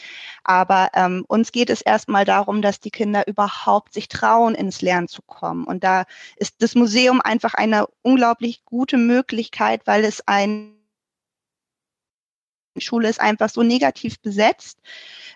Aber 0.45 0.91
ähm, 0.95 1.25
uns 1.29 1.53
geht 1.53 1.71
es 1.71 1.83
erstmal 1.83 2.25
darum, 2.25 2.63
dass 2.63 2.81
die 2.81 2.91
Kinder 2.91 3.27
überhaupt 3.27 3.93
sich 3.95 4.09
trauen, 4.09 4.55
ins 4.55 4.83
Lernen 4.83 5.09
zu 5.09 5.23
kommen. 5.23 5.65
Und 5.65 5.85
da 5.85 6.05
ist 6.37 6.63
das 6.63 6.75
Museum 6.75 7.21
einfach 7.21 7.55
eine 7.55 7.87
unglaublich 8.03 8.65
gute 8.65 8.97
Möglichkeit, 8.97 9.83
weil 9.87 10.05
es 10.05 10.27
ein 10.27 10.75
Schule 12.81 13.09
ist 13.09 13.21
einfach 13.21 13.51
so 13.51 13.63
negativ 13.63 14.21
besetzt 14.21 14.79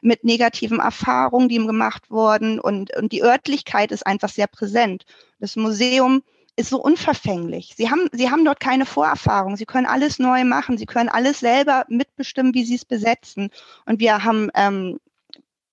mit 0.03 0.25
negativen 0.25 0.81
Erfahrungen, 0.81 1.49
die 1.49 1.55
ihm 1.55 1.67
gemacht 1.67 2.11
wurden 2.11 2.59
und, 2.59 2.95
und 2.97 3.13
die 3.13 3.23
Örtlichkeit 3.23 3.93
ist 3.93 4.07
einfach 4.07 4.29
sehr 4.29 4.47
präsent. 4.47 5.05
Das 5.39 5.57
Museum 5.57 6.23
ist 6.59 6.71
so 6.71 6.83
unverfänglich. 6.83 7.75
Sie 7.77 7.91
haben, 7.91 8.09
sie 8.13 8.31
haben 8.31 8.45
dort 8.45 8.61
keine 8.61 8.85
Vorerfahrung. 8.85 9.57
Sie 9.57 9.65
können 9.65 9.87
alles 9.87 10.19
neu 10.19 10.45
machen. 10.45 10.77
Sie 10.77 10.87
können 10.87 11.09
alles 11.09 11.41
selber 11.41 11.85
mitbestimmen, 11.89 12.53
wie 12.55 12.65
sie 12.65 12.75
es 12.75 12.85
besetzen. 12.85 13.51
Und 13.87 14.01
wir 14.01 14.25
haben 14.25 14.51
ähm, 14.55 14.99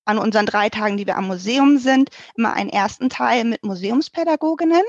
an 0.06 0.20
unseren 0.20 0.46
drei 0.46 0.70
Tagen, 0.70 0.98
die 0.98 1.08
wir 1.08 1.18
am 1.18 1.28
Museum 1.28 1.80
sind, 1.80 2.10
immer 2.36 2.54
einen 2.54 2.70
ersten 2.70 3.10
Teil 3.10 3.44
mit 3.46 3.64
Museumspädagoginnen 3.64 4.84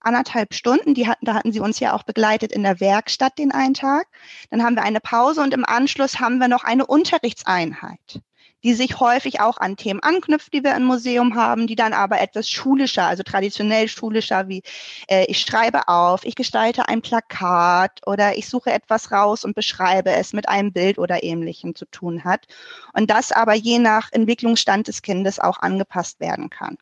anderthalb 0.00 0.54
Stunden. 0.54 0.94
Die 0.94 1.08
hatten, 1.08 1.24
da 1.24 1.34
hatten 1.34 1.52
sie 1.52 1.60
uns 1.60 1.80
ja 1.80 1.94
auch 1.94 2.02
begleitet 2.02 2.52
in 2.52 2.62
der 2.62 2.80
Werkstatt 2.80 3.38
den 3.38 3.52
einen 3.52 3.74
Tag. 3.74 4.06
Dann 4.50 4.62
haben 4.62 4.76
wir 4.76 4.82
eine 4.82 5.00
Pause 5.00 5.42
und 5.42 5.54
im 5.54 5.64
Anschluss 5.64 6.20
haben 6.20 6.38
wir 6.38 6.48
noch 6.48 6.64
eine 6.64 6.86
Unterrichtseinheit 6.86 8.20
die 8.62 8.74
sich 8.74 9.00
häufig 9.00 9.40
auch 9.40 9.58
an 9.58 9.76
Themen 9.76 10.00
anknüpft, 10.02 10.52
die 10.52 10.62
wir 10.62 10.74
im 10.74 10.84
Museum 10.84 11.34
haben, 11.34 11.66
die 11.66 11.76
dann 11.76 11.92
aber 11.92 12.20
etwas 12.20 12.48
schulischer, 12.48 13.04
also 13.04 13.22
traditionell 13.22 13.88
schulischer, 13.88 14.48
wie 14.48 14.62
äh, 15.08 15.24
ich 15.26 15.40
schreibe 15.40 15.88
auf, 15.88 16.24
ich 16.24 16.34
gestalte 16.34 16.88
ein 16.88 17.02
Plakat 17.02 18.00
oder 18.06 18.36
ich 18.36 18.48
suche 18.48 18.72
etwas 18.72 19.12
raus 19.12 19.44
und 19.44 19.54
beschreibe 19.54 20.10
es 20.10 20.32
mit 20.32 20.48
einem 20.48 20.72
Bild 20.72 20.98
oder 20.98 21.22
ähnlichem 21.22 21.74
zu 21.74 21.86
tun 21.86 22.24
hat. 22.24 22.46
Und 22.92 23.10
das 23.10 23.32
aber 23.32 23.54
je 23.54 23.78
nach 23.78 24.12
Entwicklungsstand 24.12 24.88
des 24.88 25.02
Kindes 25.02 25.38
auch 25.38 25.58
angepasst 25.60 26.20
werden 26.20 26.50
kann. 26.50 26.76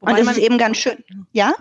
Wobei 0.00 0.12
und 0.12 0.26
das 0.26 0.36
ist 0.36 0.42
eben 0.42 0.58
ganz 0.58 0.76
schön. 0.76 1.02
Ja? 1.32 1.54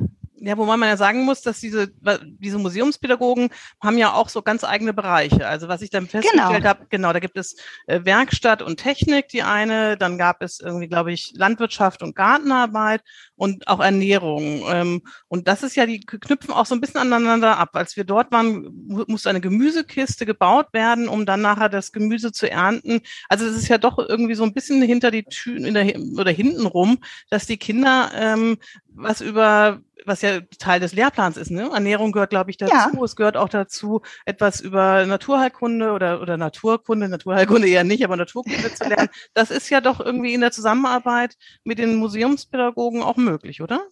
Ja, 0.46 0.58
wobei 0.58 0.76
man 0.76 0.90
ja 0.90 0.98
sagen 0.98 1.24
muss, 1.24 1.42
dass 1.42 1.62
diese, 1.62 1.94
diese 2.22 2.58
Museumspädagogen 2.58 3.50
haben 3.82 3.98
ja 3.98 4.12
auch 4.12 4.28
so 4.28 4.42
ganz 4.42 4.66
eigene 4.66 4.94
Bereiche. 4.94 5.48
Also 5.48 5.70
was 5.70 5.82
ich 5.82 5.90
dann 5.90 6.06
festgestellt 6.08 6.58
genau. 6.58 6.68
habe, 6.68 6.86
genau, 6.90 7.14
da 7.14 7.20
gibt 7.20 7.38
es 7.38 7.56
äh, 7.88 8.02
Werkstatt 8.04 8.62
und 8.62 8.76
Technik, 8.76 9.30
die 9.30 9.42
eine, 9.42 9.96
dann 9.96 10.18
gab 10.18 10.42
es 10.42 10.60
irgendwie, 10.60 10.90
glaube 10.90 11.14
ich, 11.14 11.32
Landwirtschaft 11.36 12.04
und 12.04 12.14
Gartenarbeit 12.14 13.02
und 13.36 13.68
auch 13.68 13.80
Ernährung. 13.80 14.64
Ähm, 14.70 15.02
und 15.28 15.48
das 15.48 15.64
ist 15.64 15.76
ja, 15.76 15.86
die 15.86 16.02
knüpfen 16.02 16.54
auch 16.54 16.66
so 16.66 16.76
ein 16.76 16.82
bisschen 16.82 17.02
aneinander 17.02 17.58
ab. 17.58 17.72
Als 17.74 17.98
wir 17.98 18.04
dort 18.04 18.32
waren, 18.32 18.70
musste 19.08 19.30
eine 19.30 19.42
Gemüsekiste 19.42 20.26
gebaut 20.26 20.68
werden, 20.72 21.08
um 21.08 21.26
dann 21.26 21.42
nachher 21.42 21.70
das 21.70 21.92
Gemüse 21.92 22.32
zu 22.32 22.50
ernten. 22.50 23.02
Also 23.30 23.46
es 23.46 23.56
ist 23.56 23.68
ja 23.68 23.78
doch 23.78 23.98
irgendwie 23.98 24.36
so 24.36 24.44
ein 24.44 24.54
bisschen 24.54 24.82
hinter 24.82 25.12
die 25.12 25.24
Tür 25.24 25.58
in 25.58 25.74
der, 25.74 26.00
oder 26.18 26.32
hinten 26.32 26.66
rum, 26.66 27.00
dass 27.30 27.46
die 27.46 27.58
Kinder 27.58 28.12
ähm, 28.16 28.58
was 28.96 29.22
über 29.22 29.82
was 30.06 30.22
ja 30.22 30.42
Teil 30.60 30.80
des 30.80 30.94
Lehrplans 30.94 31.38
ist. 31.38 31.52
Ne? 31.52 31.70
Ernährung 31.74 32.12
gehört, 32.12 32.30
glaube 32.30 32.52
ich, 32.52 32.58
dazu. 32.58 32.74
Ja. 32.74 33.04
Es 33.04 33.16
gehört 33.16 33.38
auch 33.38 33.50
dazu, 33.50 34.02
etwas 34.26 34.60
über 34.60 35.06
Naturheilkunde 35.06 35.92
oder, 35.92 36.22
oder 36.22 36.38
Naturkunde, 36.38 37.10
Naturheilkunde 37.10 37.68
eher 37.68 37.84
nicht, 37.84 38.04
aber 38.04 38.18
Naturkunde 38.18 38.74
zu 38.74 38.88
lernen. 38.88 39.10
Das 39.34 39.52
ist 39.52 39.70
ja 39.70 39.82
doch 39.82 40.00
irgendwie 40.00 40.34
in 40.34 40.42
der 40.42 40.52
Zusammenarbeit 40.52 41.36
mit 41.64 41.80
den 41.80 41.96
Museumspädagogen 41.96 43.02
auch 43.02 43.18
möglich, 43.18 43.33
oder? 43.62 43.88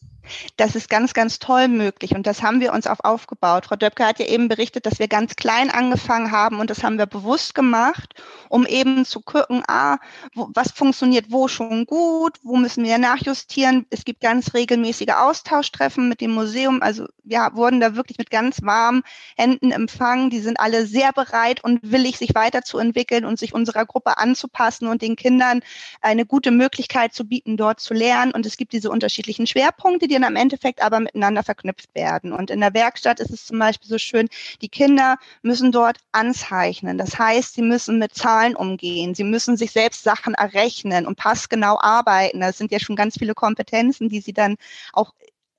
Das 0.57 0.75
ist 0.75 0.89
ganz, 0.89 1.13
ganz 1.13 1.39
toll 1.39 1.67
möglich 1.67 2.15
und 2.15 2.27
das 2.27 2.41
haben 2.43 2.61
wir 2.61 2.73
uns 2.73 2.87
auch 2.87 2.99
aufgebaut. 3.01 3.65
Frau 3.65 3.75
Döpke 3.75 4.05
hat 4.05 4.19
ja 4.19 4.25
eben 4.25 4.47
berichtet, 4.47 4.85
dass 4.85 4.99
wir 4.99 5.07
ganz 5.07 5.35
klein 5.35 5.69
angefangen 5.69 6.31
haben 6.31 6.59
und 6.59 6.69
das 6.69 6.83
haben 6.83 6.97
wir 6.97 7.05
bewusst 7.05 7.55
gemacht, 7.55 8.13
um 8.49 8.65
eben 8.65 9.05
zu 9.05 9.21
gucken, 9.21 9.63
ah, 9.67 9.97
wo, 10.33 10.49
was 10.53 10.71
funktioniert 10.71 11.25
wo 11.29 11.47
schon 11.47 11.85
gut, 11.85 12.37
wo 12.43 12.57
müssen 12.57 12.83
wir 12.83 12.97
nachjustieren. 12.97 13.85
Es 13.89 14.05
gibt 14.05 14.21
ganz 14.21 14.53
regelmäßige 14.53 15.13
Austauschtreffen 15.15 16.09
mit 16.09 16.21
dem 16.21 16.31
Museum. 16.31 16.81
Also 16.81 17.07
wir 17.23 17.49
wurden 17.53 17.79
da 17.79 17.95
wirklich 17.95 18.17
mit 18.17 18.29
ganz 18.29 18.61
warmen 18.61 19.03
Händen 19.37 19.71
empfangen. 19.71 20.29
Die 20.29 20.39
sind 20.39 20.59
alle 20.59 20.85
sehr 20.85 21.13
bereit 21.13 21.63
und 21.63 21.79
willig, 21.83 22.17
sich 22.17 22.35
weiterzuentwickeln 22.35 23.25
und 23.25 23.39
sich 23.39 23.53
unserer 23.53 23.85
Gruppe 23.85 24.17
anzupassen 24.17 24.87
und 24.87 25.01
den 25.01 25.15
Kindern 25.15 25.61
eine 26.01 26.25
gute 26.25 26.51
Möglichkeit 26.51 27.13
zu 27.13 27.25
bieten, 27.25 27.57
dort 27.57 27.79
zu 27.79 27.93
lernen. 27.93 28.33
Und 28.33 28.45
es 28.45 28.57
gibt 28.57 28.73
diese 28.73 28.89
unterschiedlichen 28.89 29.47
Schwerpunkte, 29.47 30.07
die 30.11 30.19
dann 30.19 30.23
im 30.23 30.35
Endeffekt 30.35 30.81
aber 30.81 30.99
miteinander 30.99 31.43
verknüpft 31.43 31.95
werden. 31.95 32.33
Und 32.33 32.49
in 32.51 32.59
der 32.59 32.73
Werkstatt 32.73 33.19
ist 33.19 33.31
es 33.31 33.45
zum 33.45 33.59
Beispiel 33.59 33.89
so 33.89 33.97
schön, 33.97 34.27
die 34.61 34.69
Kinder 34.69 35.17
müssen 35.41 35.71
dort 35.71 35.97
anzeichnen. 36.11 36.97
Das 36.97 37.17
heißt, 37.17 37.53
sie 37.53 37.61
müssen 37.61 37.97
mit 37.97 38.13
Zahlen 38.13 38.55
umgehen. 38.55 39.15
Sie 39.15 39.23
müssen 39.23 39.57
sich 39.57 39.71
selbst 39.71 40.03
Sachen 40.03 40.33
errechnen 40.33 41.07
und 41.07 41.15
passgenau 41.15 41.79
arbeiten. 41.79 42.41
Das 42.41 42.57
sind 42.57 42.71
ja 42.71 42.79
schon 42.79 42.95
ganz 42.95 43.17
viele 43.17 43.33
Kompetenzen, 43.33 44.09
die 44.09 44.21
sie 44.21 44.33
dann 44.33 44.57
auch 44.93 45.13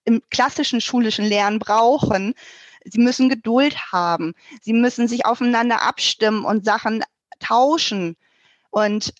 im 0.05 0.23
klassischen 0.31 0.81
schulischen 0.81 1.25
Lernen 1.25 1.59
brauchen. 1.59 2.35
Sie 2.85 3.01
müssen 3.01 3.29
Geduld 3.29 3.93
haben. 3.93 4.35
Sie 4.61 4.73
müssen 4.73 5.09
sich 5.09 5.25
aufeinander 5.25 5.83
abstimmen 5.83 6.45
und 6.45 6.65
Sachen 6.65 7.05
tauschen. 7.39 8.17
Und 8.71 9.15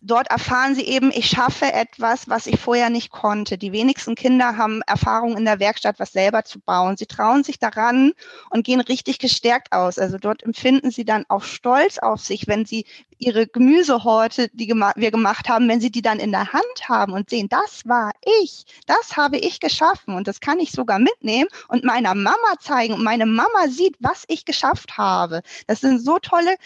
dort 0.00 0.30
erfahren 0.30 0.74
sie 0.74 0.84
eben, 0.84 1.10
ich 1.10 1.28
schaffe 1.28 1.72
etwas, 1.72 2.28
was 2.28 2.46
ich 2.46 2.60
vorher 2.60 2.90
nicht 2.90 3.10
konnte. 3.10 3.58
Die 3.58 3.72
wenigsten 3.72 4.14
Kinder 4.14 4.56
haben 4.56 4.82
Erfahrung 4.82 5.36
in 5.36 5.44
der 5.44 5.60
Werkstatt, 5.60 5.98
was 5.98 6.12
selber 6.12 6.44
zu 6.44 6.60
bauen. 6.60 6.96
Sie 6.96 7.06
trauen 7.06 7.44
sich 7.44 7.58
daran 7.58 8.12
und 8.50 8.64
gehen 8.64 8.80
richtig 8.80 9.18
gestärkt 9.18 9.72
aus. 9.72 9.98
Also 9.98 10.18
dort 10.18 10.42
empfinden 10.42 10.90
sie 10.90 11.04
dann 11.04 11.24
auch 11.28 11.42
Stolz 11.42 11.98
auf 11.98 12.20
sich, 12.20 12.46
wenn 12.46 12.64
sie 12.64 12.86
ihre 13.18 13.46
Gemüsehorte, 13.46 14.48
die 14.52 14.68
wir 14.68 15.10
gemacht 15.10 15.48
haben, 15.48 15.68
wenn 15.68 15.80
sie 15.80 15.90
die 15.90 16.02
dann 16.02 16.20
in 16.20 16.32
der 16.32 16.52
Hand 16.52 16.88
haben 16.88 17.12
und 17.12 17.30
sehen, 17.30 17.48
das 17.48 17.82
war 17.86 18.12
ich, 18.42 18.64
das 18.86 19.16
habe 19.16 19.38
ich 19.38 19.60
geschaffen 19.60 20.14
und 20.14 20.28
das 20.28 20.40
kann 20.40 20.60
ich 20.60 20.72
sogar 20.72 20.98
mitnehmen 20.98 21.48
und 21.68 21.84
meiner 21.84 22.14
Mama 22.14 22.58
zeigen 22.60 22.94
und 22.94 23.02
meine 23.02 23.26
Mama 23.26 23.68
sieht, 23.68 23.96
was 24.00 24.24
ich 24.28 24.44
geschafft 24.44 24.98
habe. 24.98 25.42
Das 25.66 25.80
sind 25.80 26.00
so 26.00 26.18
tolle 26.18 26.56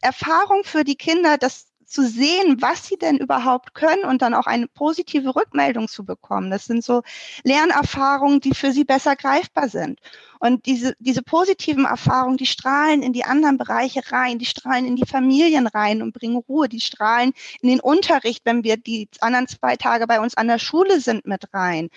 Erfahrungen 0.00 0.64
für 0.64 0.82
die 0.82 0.96
Kinder, 0.96 1.38
dass 1.38 1.69
zu 1.90 2.06
sehen, 2.06 2.62
was 2.62 2.86
sie 2.86 2.96
denn 2.96 3.16
überhaupt 3.16 3.74
können 3.74 4.04
und 4.04 4.22
dann 4.22 4.34
auch 4.34 4.46
eine 4.46 4.68
positive 4.68 5.34
Rückmeldung 5.34 5.88
zu 5.88 6.04
bekommen. 6.04 6.50
Das 6.50 6.64
sind 6.66 6.84
so 6.84 7.02
Lernerfahrungen, 7.42 8.40
die 8.40 8.54
für 8.54 8.72
sie 8.72 8.84
besser 8.84 9.16
greifbar 9.16 9.68
sind. 9.68 10.00
Und 10.38 10.66
diese, 10.66 10.94
diese 11.00 11.22
positiven 11.22 11.84
Erfahrungen, 11.84 12.36
die 12.36 12.46
strahlen 12.46 13.02
in 13.02 13.12
die 13.12 13.24
anderen 13.24 13.58
Bereiche 13.58 14.00
rein, 14.10 14.38
die 14.38 14.46
strahlen 14.46 14.86
in 14.86 14.96
die 14.96 15.04
Familien 15.04 15.66
rein 15.66 16.00
und 16.00 16.14
bringen 16.14 16.36
Ruhe, 16.48 16.68
die 16.68 16.80
strahlen 16.80 17.32
in 17.60 17.68
den 17.68 17.80
Unterricht, 17.80 18.42
wenn 18.44 18.64
wir 18.64 18.76
die 18.76 19.08
anderen 19.20 19.48
zwei 19.48 19.76
Tage 19.76 20.06
bei 20.06 20.20
uns 20.20 20.36
an 20.36 20.46
der 20.48 20.58
Schule 20.58 21.00
sind, 21.00 21.26
mit 21.26 21.52
rein. 21.52 21.90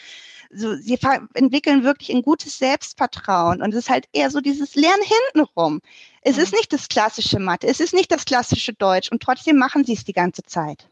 So, 0.51 0.75
sie 0.75 1.00
entwickeln 1.33 1.83
wirklich 1.83 2.12
ein 2.12 2.21
gutes 2.21 2.57
Selbstvertrauen 2.57 3.62
und 3.62 3.73
es 3.73 3.85
ist 3.85 3.89
halt 3.89 4.07
eher 4.12 4.29
so 4.29 4.41
dieses 4.41 4.75
Lernen 4.75 5.03
hintenrum. 5.03 5.81
Es 6.24 6.38
ist 6.38 6.51
mhm. 6.51 6.58
nicht 6.58 6.74
das 6.74 6.88
klassische 6.88 7.39
Mathe, 7.39 7.68
es 7.68 7.80
ist 7.80 7.94
nicht 7.94 8.12
das 8.12 8.25
klassische 8.25 8.74
Deutsch 8.74 9.12
und 9.12 9.22
trotzdem 9.22 9.58
machen 9.58 9.84
sie 9.84 9.94
es 9.94 10.03
die 10.03 10.13
ganze 10.13 10.44
Zeit. 10.44 10.88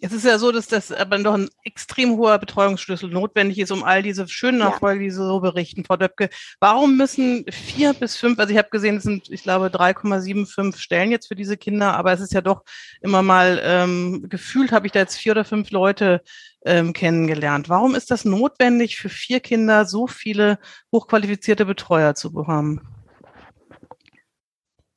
Es 0.00 0.12
ist 0.12 0.26
ja 0.26 0.38
so, 0.38 0.52
dass 0.52 0.66
das 0.66 0.92
aber 0.92 1.16
noch 1.16 1.32
ein 1.32 1.48
extrem 1.62 2.18
hoher 2.18 2.38
Betreuungsschlüssel 2.38 3.08
notwendig 3.08 3.58
ist, 3.58 3.70
um 3.70 3.82
all 3.82 4.02
diese 4.02 4.28
schönen 4.28 4.60
Erfolge, 4.60 5.04
die 5.04 5.10
Sie 5.10 5.16
so 5.16 5.40
berichten, 5.40 5.82
Frau 5.82 5.96
Döpke. 5.96 6.28
Warum 6.60 6.98
müssen 6.98 7.46
vier 7.50 7.94
bis 7.94 8.16
fünf, 8.16 8.38
also 8.38 8.52
ich 8.52 8.58
habe 8.58 8.68
gesehen, 8.68 8.98
es 8.98 9.04
sind, 9.04 9.30
ich 9.30 9.44
glaube, 9.44 9.68
3,75 9.68 10.76
Stellen 10.76 11.10
jetzt 11.10 11.28
für 11.28 11.36
diese 11.36 11.56
Kinder, 11.56 11.96
aber 11.96 12.12
es 12.12 12.20
ist 12.20 12.34
ja 12.34 12.42
doch 12.42 12.64
immer 13.00 13.22
mal 13.22 13.58
ähm, 13.64 14.26
gefühlt, 14.28 14.72
habe 14.72 14.86
ich 14.86 14.92
da 14.92 14.98
jetzt 14.98 15.16
vier 15.16 15.32
oder 15.32 15.46
fünf 15.46 15.70
Leute 15.70 16.20
ähm, 16.66 16.92
kennengelernt. 16.92 17.70
Warum 17.70 17.94
ist 17.94 18.10
das 18.10 18.26
notwendig, 18.26 18.98
für 18.98 19.08
vier 19.08 19.40
Kinder 19.40 19.86
so 19.86 20.06
viele 20.06 20.58
hochqualifizierte 20.92 21.64
Betreuer 21.64 22.14
zu 22.14 22.46
haben? 22.46 22.93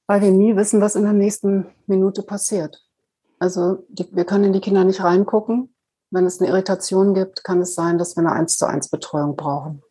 Weil 0.08 0.22
wir 0.22 0.32
nie 0.32 0.56
wissen, 0.56 0.82
was 0.82 0.96
in 0.96 1.04
der 1.04 1.14
nächsten 1.14 1.68
Minute 1.86 2.24
passiert. 2.24 2.82
Also 3.40 3.86
die, 3.90 4.08
wir 4.12 4.26
können 4.26 4.46
in 4.46 4.54
die 4.54 4.62
Kinder 4.62 4.84
nicht 4.84 5.04
reingucken. 5.04 5.74
Wenn 6.10 6.26
es 6.26 6.40
eine 6.40 6.50
Irritation 6.50 7.14
gibt, 7.14 7.44
kann 7.44 7.62
es 7.62 7.76
sein, 7.76 7.98
dass 7.98 8.16
wir 8.16 8.22
eine 8.22 8.32
1 8.32 8.58
zu 8.58 8.66
1 8.66 8.90
Betreuung 8.90 9.36
brauchen. 9.36 9.84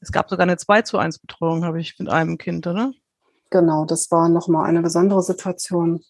Es 0.00 0.10
gab 0.10 0.30
sogar 0.30 0.44
eine 0.44 0.56
2 0.56 0.82
zu 0.82 0.98
1 0.98 1.18
Betreuung, 1.18 1.64
habe 1.64 1.80
ich 1.80 1.98
mit 1.98 2.08
einem 2.08 2.38
Kind, 2.38 2.66
oder? 2.66 2.92
Genau, 3.50 3.84
das 3.84 4.10
war 4.10 4.28
nochmal 4.28 4.66
eine 4.66 4.82
besondere 4.82 5.22
Situation. 5.22 6.02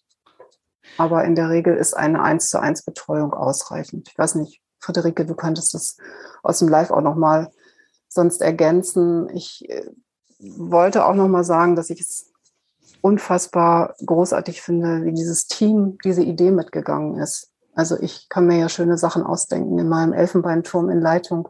Aber 0.97 1.25
in 1.25 1.35
der 1.35 1.49
Regel 1.49 1.75
ist 1.75 1.95
eine 1.95 2.21
1 2.21 2.47
zu 2.47 2.59
1 2.61 2.85
Betreuung 2.85 3.33
ausreichend. 3.33 4.09
Ich 4.09 4.17
weiß 4.17 4.35
nicht, 4.35 4.61
Friederike, 4.79 5.25
du 5.25 5.35
könntest 5.35 5.73
das 5.73 5.97
aus 6.43 6.59
dem 6.59 6.69
Live 6.69 6.91
auch 6.91 7.01
nochmal 7.01 7.51
sonst 8.07 8.41
ergänzen. 8.41 9.29
Ich 9.35 9.69
äh, 9.69 9.89
wollte 10.39 11.05
auch 11.05 11.15
nochmal 11.15 11.43
sagen, 11.43 11.75
dass 11.75 11.89
ich 11.89 12.01
es 12.01 12.31
unfassbar 13.01 13.95
großartig 14.05 14.61
finde, 14.61 15.05
wie 15.05 15.13
dieses 15.13 15.47
Team 15.47 15.97
diese 16.03 16.23
Idee 16.23 16.51
mitgegangen 16.51 17.19
ist. 17.19 17.51
Also 17.75 17.97
ich 17.99 18.27
kann 18.29 18.47
mir 18.47 18.57
ja 18.57 18.69
schöne 18.69 18.97
Sachen 18.97 19.23
ausdenken 19.23 19.77
in 19.77 19.87
meinem 19.87 20.13
Elfenbeinturm 20.13 20.89
in 20.89 20.99
Leitung. 20.99 21.49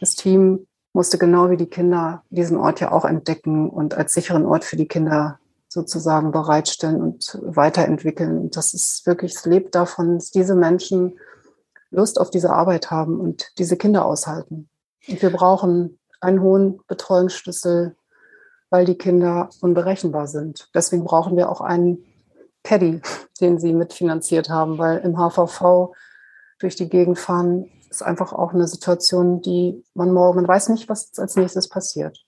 Das 0.00 0.14
Team 0.14 0.66
musste 0.92 1.18
genau 1.18 1.50
wie 1.50 1.56
die 1.56 1.68
Kinder 1.68 2.22
diesen 2.30 2.56
Ort 2.56 2.80
ja 2.80 2.90
auch 2.92 3.04
entdecken 3.04 3.68
und 3.68 3.94
als 3.94 4.14
sicheren 4.14 4.46
Ort 4.46 4.64
für 4.64 4.76
die 4.76 4.88
Kinder 4.88 5.38
sozusagen 5.68 6.32
bereitstellen 6.32 7.02
und 7.02 7.38
weiterentwickeln. 7.42 8.38
Und 8.38 8.56
das 8.56 8.72
ist 8.72 9.06
wirklich, 9.06 9.34
es 9.34 9.44
lebt 9.44 9.74
davon, 9.74 10.14
dass 10.14 10.30
diese 10.30 10.54
Menschen 10.54 11.18
Lust 11.90 12.20
auf 12.20 12.30
diese 12.30 12.50
Arbeit 12.50 12.90
haben 12.90 13.20
und 13.20 13.52
diese 13.58 13.76
Kinder 13.76 14.04
aushalten. 14.06 14.68
Und 15.06 15.22
wir 15.22 15.30
brauchen 15.30 15.98
einen 16.20 16.40
hohen 16.40 16.80
Betreuungsschlüssel, 16.86 17.94
weil 18.70 18.84
die 18.84 18.98
Kinder 18.98 19.48
unberechenbar 19.60 20.26
sind. 20.26 20.68
Deswegen 20.74 21.04
brauchen 21.04 21.36
wir 21.36 21.50
auch 21.50 21.60
einen 21.60 22.04
Caddy, 22.64 23.00
den 23.40 23.58
sie 23.58 23.72
mitfinanziert 23.72 24.50
haben, 24.50 24.78
weil 24.78 24.98
im 24.98 25.16
HVV 25.16 25.92
durch 26.58 26.76
die 26.76 26.88
Gegend 26.88 27.18
fahren 27.18 27.70
ist 27.90 28.02
einfach 28.02 28.32
auch 28.32 28.52
eine 28.52 28.68
Situation, 28.68 29.40
die 29.40 29.82
man 29.94 30.12
morgen, 30.12 30.36
man 30.36 30.48
weiß 30.48 30.68
nicht, 30.68 30.88
was 30.88 31.18
als 31.18 31.36
nächstes 31.36 31.68
passiert. 31.68 32.24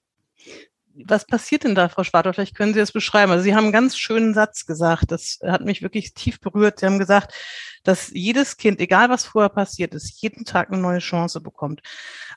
Was 1.06 1.26
passiert 1.26 1.64
denn 1.64 1.74
da, 1.74 1.88
Frau 1.88 2.04
Schwarter? 2.04 2.32
Vielleicht 2.32 2.56
können 2.56 2.74
Sie 2.74 2.80
das 2.80 2.92
beschreiben. 2.92 3.32
Also 3.32 3.44
Sie 3.44 3.54
haben 3.54 3.64
einen 3.64 3.72
ganz 3.72 3.96
schönen 3.96 4.34
Satz 4.34 4.66
gesagt. 4.66 5.10
Das 5.10 5.38
hat 5.44 5.64
mich 5.64 5.82
wirklich 5.82 6.14
tief 6.14 6.40
berührt. 6.40 6.80
Sie 6.80 6.86
haben 6.86 6.98
gesagt, 6.98 7.34
dass 7.82 8.10
jedes 8.12 8.56
Kind, 8.56 8.80
egal 8.80 9.08
was 9.08 9.24
vorher 9.24 9.48
passiert 9.48 9.94
ist, 9.94 10.20
jeden 10.20 10.44
Tag 10.44 10.70
eine 10.70 10.80
neue 10.80 10.98
Chance 10.98 11.40
bekommt. 11.40 11.80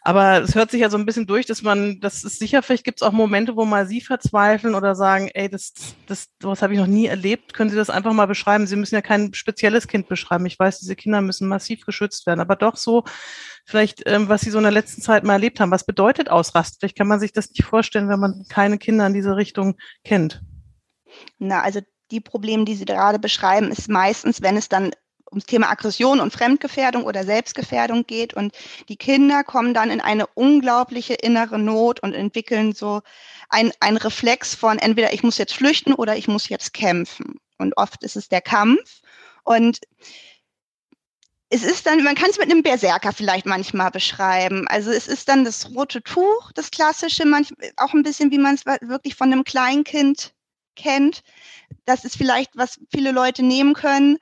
Aber 0.01 0.41
es 0.41 0.55
hört 0.55 0.71
sich 0.71 0.81
ja 0.81 0.89
so 0.89 0.97
ein 0.97 1.05
bisschen 1.05 1.27
durch, 1.27 1.45
dass 1.45 1.61
man, 1.61 1.99
das 1.99 2.23
ist 2.23 2.39
sicher, 2.39 2.61
vielleicht 2.61 2.83
gibt 2.83 3.01
es 3.01 3.07
auch 3.07 3.11
Momente, 3.11 3.55
wo 3.55 3.65
mal 3.65 3.87
Sie 3.87 4.01
verzweifeln 4.01 4.75
oder 4.75 4.95
sagen, 4.95 5.29
ey, 5.33 5.49
das, 5.49 5.73
das, 6.07 6.27
was 6.41 6.61
habe 6.61 6.73
ich 6.73 6.79
noch 6.79 6.87
nie 6.87 7.07
erlebt. 7.07 7.53
Können 7.53 7.69
Sie 7.69 7.75
das 7.75 7.89
einfach 7.89 8.13
mal 8.13 8.25
beschreiben? 8.25 8.67
Sie 8.67 8.75
müssen 8.75 8.95
ja 8.95 9.01
kein 9.01 9.33
spezielles 9.33 9.87
Kind 9.87 10.07
beschreiben. 10.07 10.45
Ich 10.45 10.59
weiß, 10.59 10.79
diese 10.79 10.95
Kinder 10.95 11.21
müssen 11.21 11.47
massiv 11.47 11.85
geschützt 11.85 12.25
werden, 12.25 12.39
aber 12.39 12.55
doch 12.55 12.77
so, 12.77 13.03
vielleicht, 13.65 14.03
ähm, 14.05 14.29
was 14.29 14.41
Sie 14.41 14.51
so 14.51 14.57
in 14.57 14.63
der 14.63 14.71
letzten 14.71 15.01
Zeit 15.01 15.23
mal 15.23 15.33
erlebt 15.33 15.59
haben. 15.59 15.71
Was 15.71 15.85
bedeutet 15.85 16.29
Ausrast? 16.29 16.77
Vielleicht 16.79 16.97
kann 16.97 17.07
man 17.07 17.19
sich 17.19 17.31
das 17.31 17.49
nicht 17.49 17.63
vorstellen, 17.63 18.09
wenn 18.09 18.19
man 18.19 18.45
keine 18.49 18.77
Kinder 18.77 19.07
in 19.07 19.13
diese 19.13 19.35
Richtung 19.35 19.75
kennt. 20.03 20.41
Na, 21.39 21.61
also 21.61 21.79
die 22.11 22.21
Probleme, 22.21 22.65
die 22.65 22.75
Sie 22.75 22.85
gerade 22.85 23.19
beschreiben, 23.19 23.71
ist 23.71 23.89
meistens, 23.89 24.41
wenn 24.41 24.57
es 24.57 24.69
dann 24.69 24.91
ums 25.33 25.45
Thema 25.45 25.69
Aggression 25.69 26.19
und 26.19 26.31
Fremdgefährdung 26.31 27.03
oder 27.03 27.23
Selbstgefährdung 27.23 28.05
geht. 28.05 28.33
Und 28.33 28.53
die 28.87 28.97
Kinder 28.97 29.43
kommen 29.43 29.73
dann 29.73 29.89
in 29.89 29.99
eine 29.99 30.27
unglaubliche 30.27 31.15
innere 31.15 31.59
Not 31.59 31.99
und 32.01 32.13
entwickeln 32.13 32.73
so 32.73 33.01
ein, 33.49 33.71
ein 33.79 33.97
Reflex 33.97 34.55
von 34.55 34.77
entweder 34.77 35.13
ich 35.13 35.23
muss 35.23 35.37
jetzt 35.37 35.53
flüchten 35.53 35.93
oder 35.93 36.15
ich 36.15 36.27
muss 36.27 36.49
jetzt 36.49 36.73
kämpfen. 36.73 37.39
Und 37.57 37.75
oft 37.77 38.03
ist 38.03 38.15
es 38.15 38.29
der 38.29 38.41
Kampf. 38.41 39.01
Und 39.43 39.79
es 41.53 41.63
ist 41.63 41.85
dann, 41.85 42.03
man 42.03 42.15
kann 42.15 42.31
es 42.31 42.39
mit 42.39 42.49
einem 42.49 42.63
Berserker 42.63 43.13
vielleicht 43.13 43.45
manchmal 43.45 43.91
beschreiben. 43.91 44.67
Also 44.69 44.89
es 44.89 45.07
ist 45.07 45.29
dann 45.29 45.45
das 45.45 45.69
rote 45.69 46.01
Tuch, 46.01 46.51
das 46.53 46.71
klassische, 46.71 47.25
manchmal 47.25 47.71
auch 47.77 47.93
ein 47.93 48.01
bisschen, 48.01 48.31
wie 48.31 48.39
man 48.39 48.55
es 48.55 48.65
wirklich 48.65 49.15
von 49.15 49.31
einem 49.31 49.43
Kleinkind 49.43 50.33
kennt. 50.75 51.21
Das 51.85 52.05
ist 52.05 52.17
vielleicht, 52.17 52.57
was 52.57 52.79
viele 52.91 53.11
Leute 53.11 53.43
nehmen 53.43 53.75
können 53.75 54.17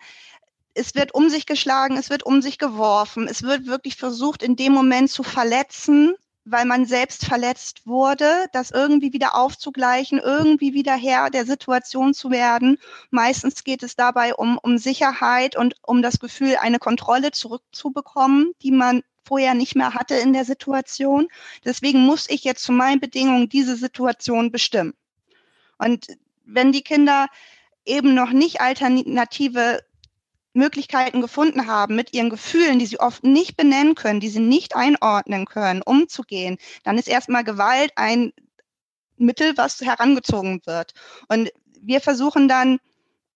es 0.73 0.95
wird 0.95 1.13
um 1.13 1.29
sich 1.29 1.45
geschlagen, 1.45 1.97
es 1.97 2.09
wird 2.09 2.23
um 2.23 2.41
sich 2.41 2.57
geworfen, 2.57 3.27
es 3.27 3.43
wird 3.43 3.65
wirklich 3.65 3.97
versucht, 3.97 4.41
in 4.41 4.55
dem 4.55 4.71
Moment 4.71 5.09
zu 5.09 5.23
verletzen, 5.23 6.15
weil 6.43 6.65
man 6.65 6.85
selbst 6.85 7.25
verletzt 7.25 7.85
wurde, 7.85 8.47
das 8.51 8.71
irgendwie 8.71 9.13
wieder 9.13 9.35
aufzugleichen, 9.35 10.19
irgendwie 10.19 10.73
wieder 10.73 10.95
Herr 10.95 11.29
der 11.29 11.45
Situation 11.45 12.13
zu 12.13 12.31
werden. 12.31 12.77
Meistens 13.11 13.63
geht 13.63 13.83
es 13.83 13.95
dabei 13.95 14.33
um, 14.33 14.57
um 14.57 14.77
Sicherheit 14.77 15.55
und 15.55 15.75
um 15.83 16.01
das 16.01 16.19
Gefühl, 16.19 16.57
eine 16.59 16.79
Kontrolle 16.79 17.31
zurückzubekommen, 17.31 18.53
die 18.63 18.71
man 18.71 19.03
vorher 19.23 19.53
nicht 19.53 19.75
mehr 19.75 19.93
hatte 19.93 20.15
in 20.15 20.33
der 20.33 20.45
Situation. 20.45 21.27
Deswegen 21.63 22.01
muss 22.01 22.29
ich 22.29 22.43
jetzt 22.43 22.63
zu 22.63 22.71
meinen 22.71 22.99
Bedingungen 22.99 23.49
diese 23.49 23.75
Situation 23.75 24.51
bestimmen. 24.51 24.93
Und 25.77 26.07
wenn 26.45 26.71
die 26.71 26.81
Kinder 26.81 27.27
eben 27.85 28.13
noch 28.13 28.31
nicht 28.31 28.61
alternative 28.61 29.83
Möglichkeiten 30.53 31.21
gefunden 31.21 31.67
haben, 31.67 31.95
mit 31.95 32.13
ihren 32.13 32.29
Gefühlen, 32.29 32.79
die 32.79 32.85
sie 32.85 32.99
oft 32.99 33.23
nicht 33.23 33.55
benennen 33.55 33.95
können, 33.95 34.19
die 34.19 34.29
sie 34.29 34.39
nicht 34.39 34.75
einordnen 34.75 35.45
können, 35.45 35.81
umzugehen, 35.81 36.57
dann 36.83 36.97
ist 36.97 37.07
erstmal 37.07 37.43
Gewalt 37.43 37.91
ein 37.95 38.33
Mittel, 39.17 39.53
was 39.55 39.79
herangezogen 39.81 40.61
wird. 40.65 40.93
Und 41.29 41.51
wir 41.79 42.01
versuchen 42.01 42.47
dann, 42.47 42.79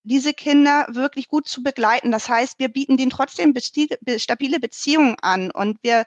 diese 0.03 0.33
Kinder 0.33 0.85
wirklich 0.89 1.27
gut 1.27 1.47
zu 1.47 1.63
begleiten. 1.63 2.11
Das 2.11 2.29
heißt, 2.29 2.59
wir 2.59 2.69
bieten 2.69 2.95
denen 2.95 3.09
trotzdem 3.09 3.55
stabile 4.17 4.59
Beziehungen 4.59 5.15
an 5.21 5.49
und 5.49 5.79
wir 5.81 6.05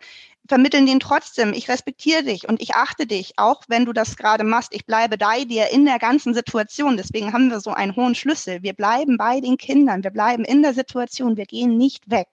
vermitteln 0.49 0.87
denen 0.87 0.99
trotzdem, 0.99 1.53
ich 1.53 1.69
respektiere 1.69 2.25
dich 2.25 2.49
und 2.49 2.61
ich 2.61 2.75
achte 2.75 3.07
dich, 3.07 3.35
auch 3.37 3.63
wenn 3.69 3.85
du 3.85 3.93
das 3.93 4.17
gerade 4.17 4.45
machst. 4.45 4.75
Ich 4.75 4.87
bleibe 4.87 5.19
bei 5.19 5.45
dir 5.45 5.69
in 5.71 5.85
der 5.85 5.99
ganzen 5.99 6.35
Situation. 6.35 6.97
Deswegen 6.97 7.33
haben 7.33 7.51
wir 7.51 7.61
so 7.61 7.71
einen 7.71 7.95
hohen 7.95 8.15
Schlüssel. 8.15 8.63
Wir 8.63 8.73
bleiben 8.73 9.19
bei 9.19 9.41
den 9.41 9.59
Kindern, 9.59 10.03
wir 10.03 10.11
bleiben 10.11 10.45
in 10.45 10.63
der 10.63 10.75
Situation, 10.75 11.37
wir 11.37 11.47
gehen 11.47 11.77
nicht 11.77 12.11
weg. 12.11 12.29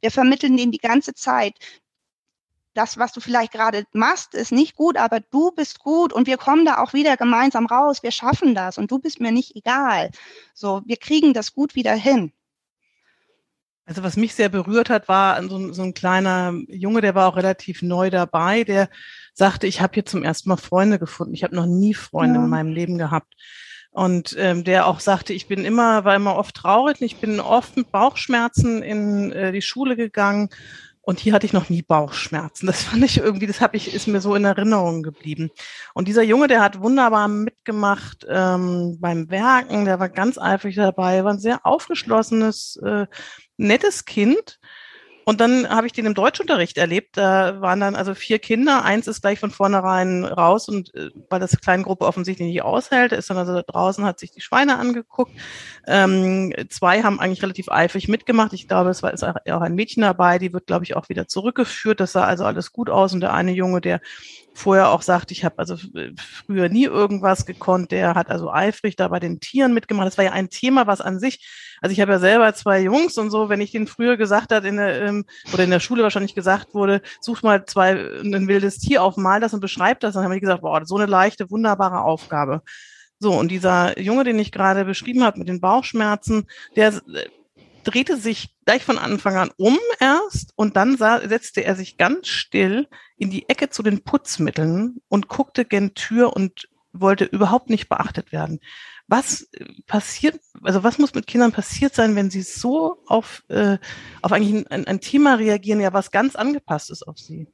Wir 0.00 0.10
vermitteln 0.10 0.56
denen 0.56 0.72
die 0.72 0.78
ganze 0.78 1.12
Zeit, 1.12 1.54
das, 2.74 2.98
was 2.98 3.12
du 3.12 3.20
vielleicht 3.20 3.52
gerade 3.52 3.84
machst, 3.92 4.34
ist 4.34 4.52
nicht 4.52 4.76
gut, 4.76 4.96
aber 4.96 5.20
du 5.20 5.50
bist 5.50 5.80
gut 5.80 6.12
und 6.12 6.26
wir 6.26 6.38
kommen 6.38 6.64
da 6.64 6.78
auch 6.78 6.92
wieder 6.92 7.16
gemeinsam 7.16 7.66
raus. 7.66 8.02
Wir 8.02 8.12
schaffen 8.12 8.54
das 8.54 8.78
und 8.78 8.90
du 8.90 8.98
bist 8.98 9.20
mir 9.20 9.32
nicht 9.32 9.56
egal. 9.56 10.10
So, 10.54 10.80
wir 10.86 10.96
kriegen 10.96 11.34
das 11.34 11.52
gut 11.52 11.74
wieder 11.74 11.94
hin. 11.94 12.32
Also 13.90 14.04
was 14.04 14.16
mich 14.16 14.36
sehr 14.36 14.48
berührt 14.48 14.88
hat, 14.88 15.08
war 15.08 15.42
so, 15.42 15.72
so, 15.72 15.82
ein 15.82 15.94
kleiner 15.94 16.54
Junge, 16.68 17.00
der 17.00 17.16
war 17.16 17.26
auch 17.26 17.36
relativ 17.36 17.82
neu 17.82 18.08
dabei, 18.08 18.62
der 18.62 18.88
sagte, 19.34 19.66
ich 19.66 19.80
habe 19.80 19.94
hier 19.94 20.06
zum 20.06 20.22
ersten 20.22 20.48
Mal 20.48 20.58
Freunde 20.58 21.00
gefunden. 21.00 21.34
Ich 21.34 21.42
habe 21.42 21.56
noch 21.56 21.66
nie 21.66 21.92
Freunde 21.92 22.36
ja. 22.38 22.44
in 22.44 22.50
meinem 22.50 22.72
Leben 22.72 22.98
gehabt. 22.98 23.34
Und 23.90 24.36
ähm, 24.38 24.62
der 24.62 24.86
auch 24.86 25.00
sagte, 25.00 25.32
ich 25.32 25.48
bin 25.48 25.64
immer, 25.64 26.04
war 26.04 26.14
immer 26.14 26.36
oft 26.36 26.54
traurig, 26.54 27.02
ich 27.02 27.16
bin 27.16 27.40
oft 27.40 27.76
mit 27.76 27.90
Bauchschmerzen 27.90 28.80
in 28.80 29.32
äh, 29.32 29.50
die 29.50 29.60
Schule 29.60 29.96
gegangen 29.96 30.50
und 31.02 31.18
hier 31.18 31.32
hatte 31.32 31.46
ich 31.46 31.52
noch 31.52 31.70
nie 31.70 31.82
Bauchschmerzen. 31.82 32.68
Das 32.68 32.82
fand 32.84 33.02
ich 33.04 33.18
irgendwie, 33.18 33.48
das 33.48 33.60
habe 33.60 33.76
ich, 33.76 33.92
ist 33.92 34.06
mir 34.06 34.20
so 34.20 34.36
in 34.36 34.44
Erinnerung 34.44 35.02
geblieben. 35.02 35.50
Und 35.94 36.06
dieser 36.06 36.22
Junge, 36.22 36.46
der 36.46 36.60
hat 36.60 36.80
wunderbar 36.80 37.26
mitgemacht 37.26 38.24
ähm, 38.28 38.98
beim 39.00 39.28
Werken, 39.30 39.84
der 39.84 39.98
war 39.98 40.08
ganz 40.08 40.38
eifrig 40.38 40.76
dabei, 40.76 41.24
war 41.24 41.32
ein 41.32 41.40
sehr 41.40 41.66
aufgeschlossenes, 41.66 42.78
äh, 42.84 43.06
nettes 43.60 44.04
Kind. 44.04 44.58
Und 45.24 45.40
dann 45.40 45.68
habe 45.68 45.86
ich 45.86 45.92
den 45.92 46.06
im 46.06 46.14
Deutschunterricht 46.14 46.76
erlebt. 46.78 47.16
Da 47.16 47.60
waren 47.60 47.78
dann 47.78 47.94
also 47.94 48.14
vier 48.14 48.38
Kinder. 48.38 48.84
Eins 48.84 49.06
ist 49.06 49.20
gleich 49.20 49.38
von 49.38 49.50
vornherein 49.50 50.24
raus 50.24 50.68
und 50.68 50.92
äh, 50.94 51.10
weil 51.28 51.38
das 51.38 51.60
Kleingruppe 51.60 52.06
offensichtlich 52.06 52.48
nicht 52.48 52.62
aushält, 52.62 53.12
ist 53.12 53.30
dann 53.30 53.36
also 53.36 53.62
draußen, 53.64 54.04
hat 54.04 54.18
sich 54.18 54.32
die 54.32 54.40
Schweine 54.40 54.78
angeguckt. 54.78 55.32
Ähm, 55.86 56.52
zwei 56.70 57.02
haben 57.02 57.20
eigentlich 57.20 57.42
relativ 57.42 57.68
eifrig 57.68 58.08
mitgemacht. 58.08 58.54
Ich 58.54 58.66
glaube, 58.66 58.90
es 58.90 59.02
war 59.02 59.12
ist 59.12 59.22
auch 59.22 59.60
ein 59.60 59.74
Mädchen 59.74 60.02
dabei, 60.02 60.38
die 60.38 60.52
wird, 60.52 60.66
glaube 60.66 60.84
ich, 60.84 60.96
auch 60.96 61.08
wieder 61.08 61.28
zurückgeführt. 61.28 62.00
Das 62.00 62.12
sah 62.12 62.24
also 62.24 62.44
alles 62.44 62.72
gut 62.72 62.90
aus. 62.90 63.12
Und 63.12 63.20
der 63.20 63.34
eine 63.34 63.52
Junge, 63.52 63.80
der 63.80 64.00
vorher 64.60 64.90
auch 64.90 65.02
sagt, 65.02 65.30
ich 65.30 65.44
habe 65.44 65.58
also 65.58 65.76
früher 66.46 66.68
nie 66.68 66.84
irgendwas 66.84 67.46
gekonnt, 67.46 67.90
der 67.90 68.14
hat 68.14 68.30
also 68.30 68.50
eifrig 68.52 68.96
da 68.96 69.08
bei 69.08 69.18
den 69.18 69.40
Tieren 69.40 69.74
mitgemacht. 69.74 70.06
Das 70.06 70.18
war 70.18 70.24
ja 70.24 70.32
ein 70.32 70.50
Thema, 70.50 70.86
was 70.86 71.00
an 71.00 71.18
sich, 71.18 71.46
also 71.80 71.92
ich 71.92 72.00
habe 72.00 72.12
ja 72.12 72.18
selber 72.18 72.52
zwei 72.54 72.80
Jungs 72.80 73.16
und 73.18 73.30
so, 73.30 73.48
wenn 73.48 73.60
ich 73.60 73.72
denen 73.72 73.86
früher 73.86 74.16
gesagt 74.16 74.52
hat 74.52 74.64
in 74.64 74.76
der, 74.76 75.02
ähm, 75.02 75.24
oder 75.52 75.64
in 75.64 75.70
der 75.70 75.80
Schule 75.80 76.02
wahrscheinlich 76.02 76.34
gesagt 76.34 76.74
wurde, 76.74 77.00
such 77.20 77.42
mal 77.42 77.64
zwei 77.64 77.92
ein 78.20 78.48
wildes 78.48 78.78
Tier 78.78 79.02
auf, 79.02 79.16
mal 79.16 79.40
das 79.40 79.54
und 79.54 79.60
beschreib 79.60 80.00
das, 80.00 80.14
dann 80.14 80.24
habe 80.24 80.34
ich 80.34 80.42
gesagt, 80.42 80.62
boah, 80.62 80.84
so 80.84 80.96
eine 80.96 81.06
leichte, 81.06 81.50
wunderbare 81.50 82.02
Aufgabe. 82.02 82.62
So, 83.18 83.32
und 83.32 83.50
dieser 83.50 83.98
Junge, 84.00 84.24
den 84.24 84.38
ich 84.38 84.52
gerade 84.52 84.84
beschrieben 84.84 85.24
habe 85.24 85.38
mit 85.38 85.48
den 85.48 85.60
Bauchschmerzen, 85.60 86.46
der 86.76 87.00
drehte 87.84 88.16
sich 88.16 88.54
gleich 88.64 88.84
von 88.84 88.98
Anfang 88.98 89.36
an 89.36 89.50
um 89.56 89.78
erst 89.98 90.52
und 90.56 90.76
dann 90.76 90.96
sah, 90.96 91.26
setzte 91.26 91.64
er 91.64 91.76
sich 91.76 91.96
ganz 91.96 92.28
still 92.28 92.88
in 93.20 93.30
die 93.30 93.50
Ecke 93.50 93.68
zu 93.68 93.82
den 93.82 94.02
Putzmitteln 94.02 95.02
und 95.08 95.28
guckte 95.28 95.66
gen 95.66 95.92
Tür 95.94 96.34
und 96.34 96.70
wollte 96.92 97.26
überhaupt 97.26 97.68
nicht 97.68 97.88
beachtet 97.88 98.32
werden. 98.32 98.60
Was 99.08 99.50
passiert, 99.86 100.40
also 100.62 100.82
was 100.84 100.98
muss 100.98 101.14
mit 101.14 101.26
Kindern 101.26 101.52
passiert 101.52 101.94
sein, 101.94 102.16
wenn 102.16 102.30
sie 102.30 102.40
so 102.40 103.02
auf, 103.06 103.44
äh, 103.48 103.76
auf 104.22 104.32
eigentlich 104.32 104.66
ein, 104.70 104.86
ein 104.86 105.00
Thema 105.02 105.34
reagieren, 105.34 105.80
ja, 105.80 105.92
was 105.92 106.10
ganz 106.10 106.34
angepasst 106.34 106.90
ist 106.90 107.06
auf 107.06 107.18
sie? 107.18 107.46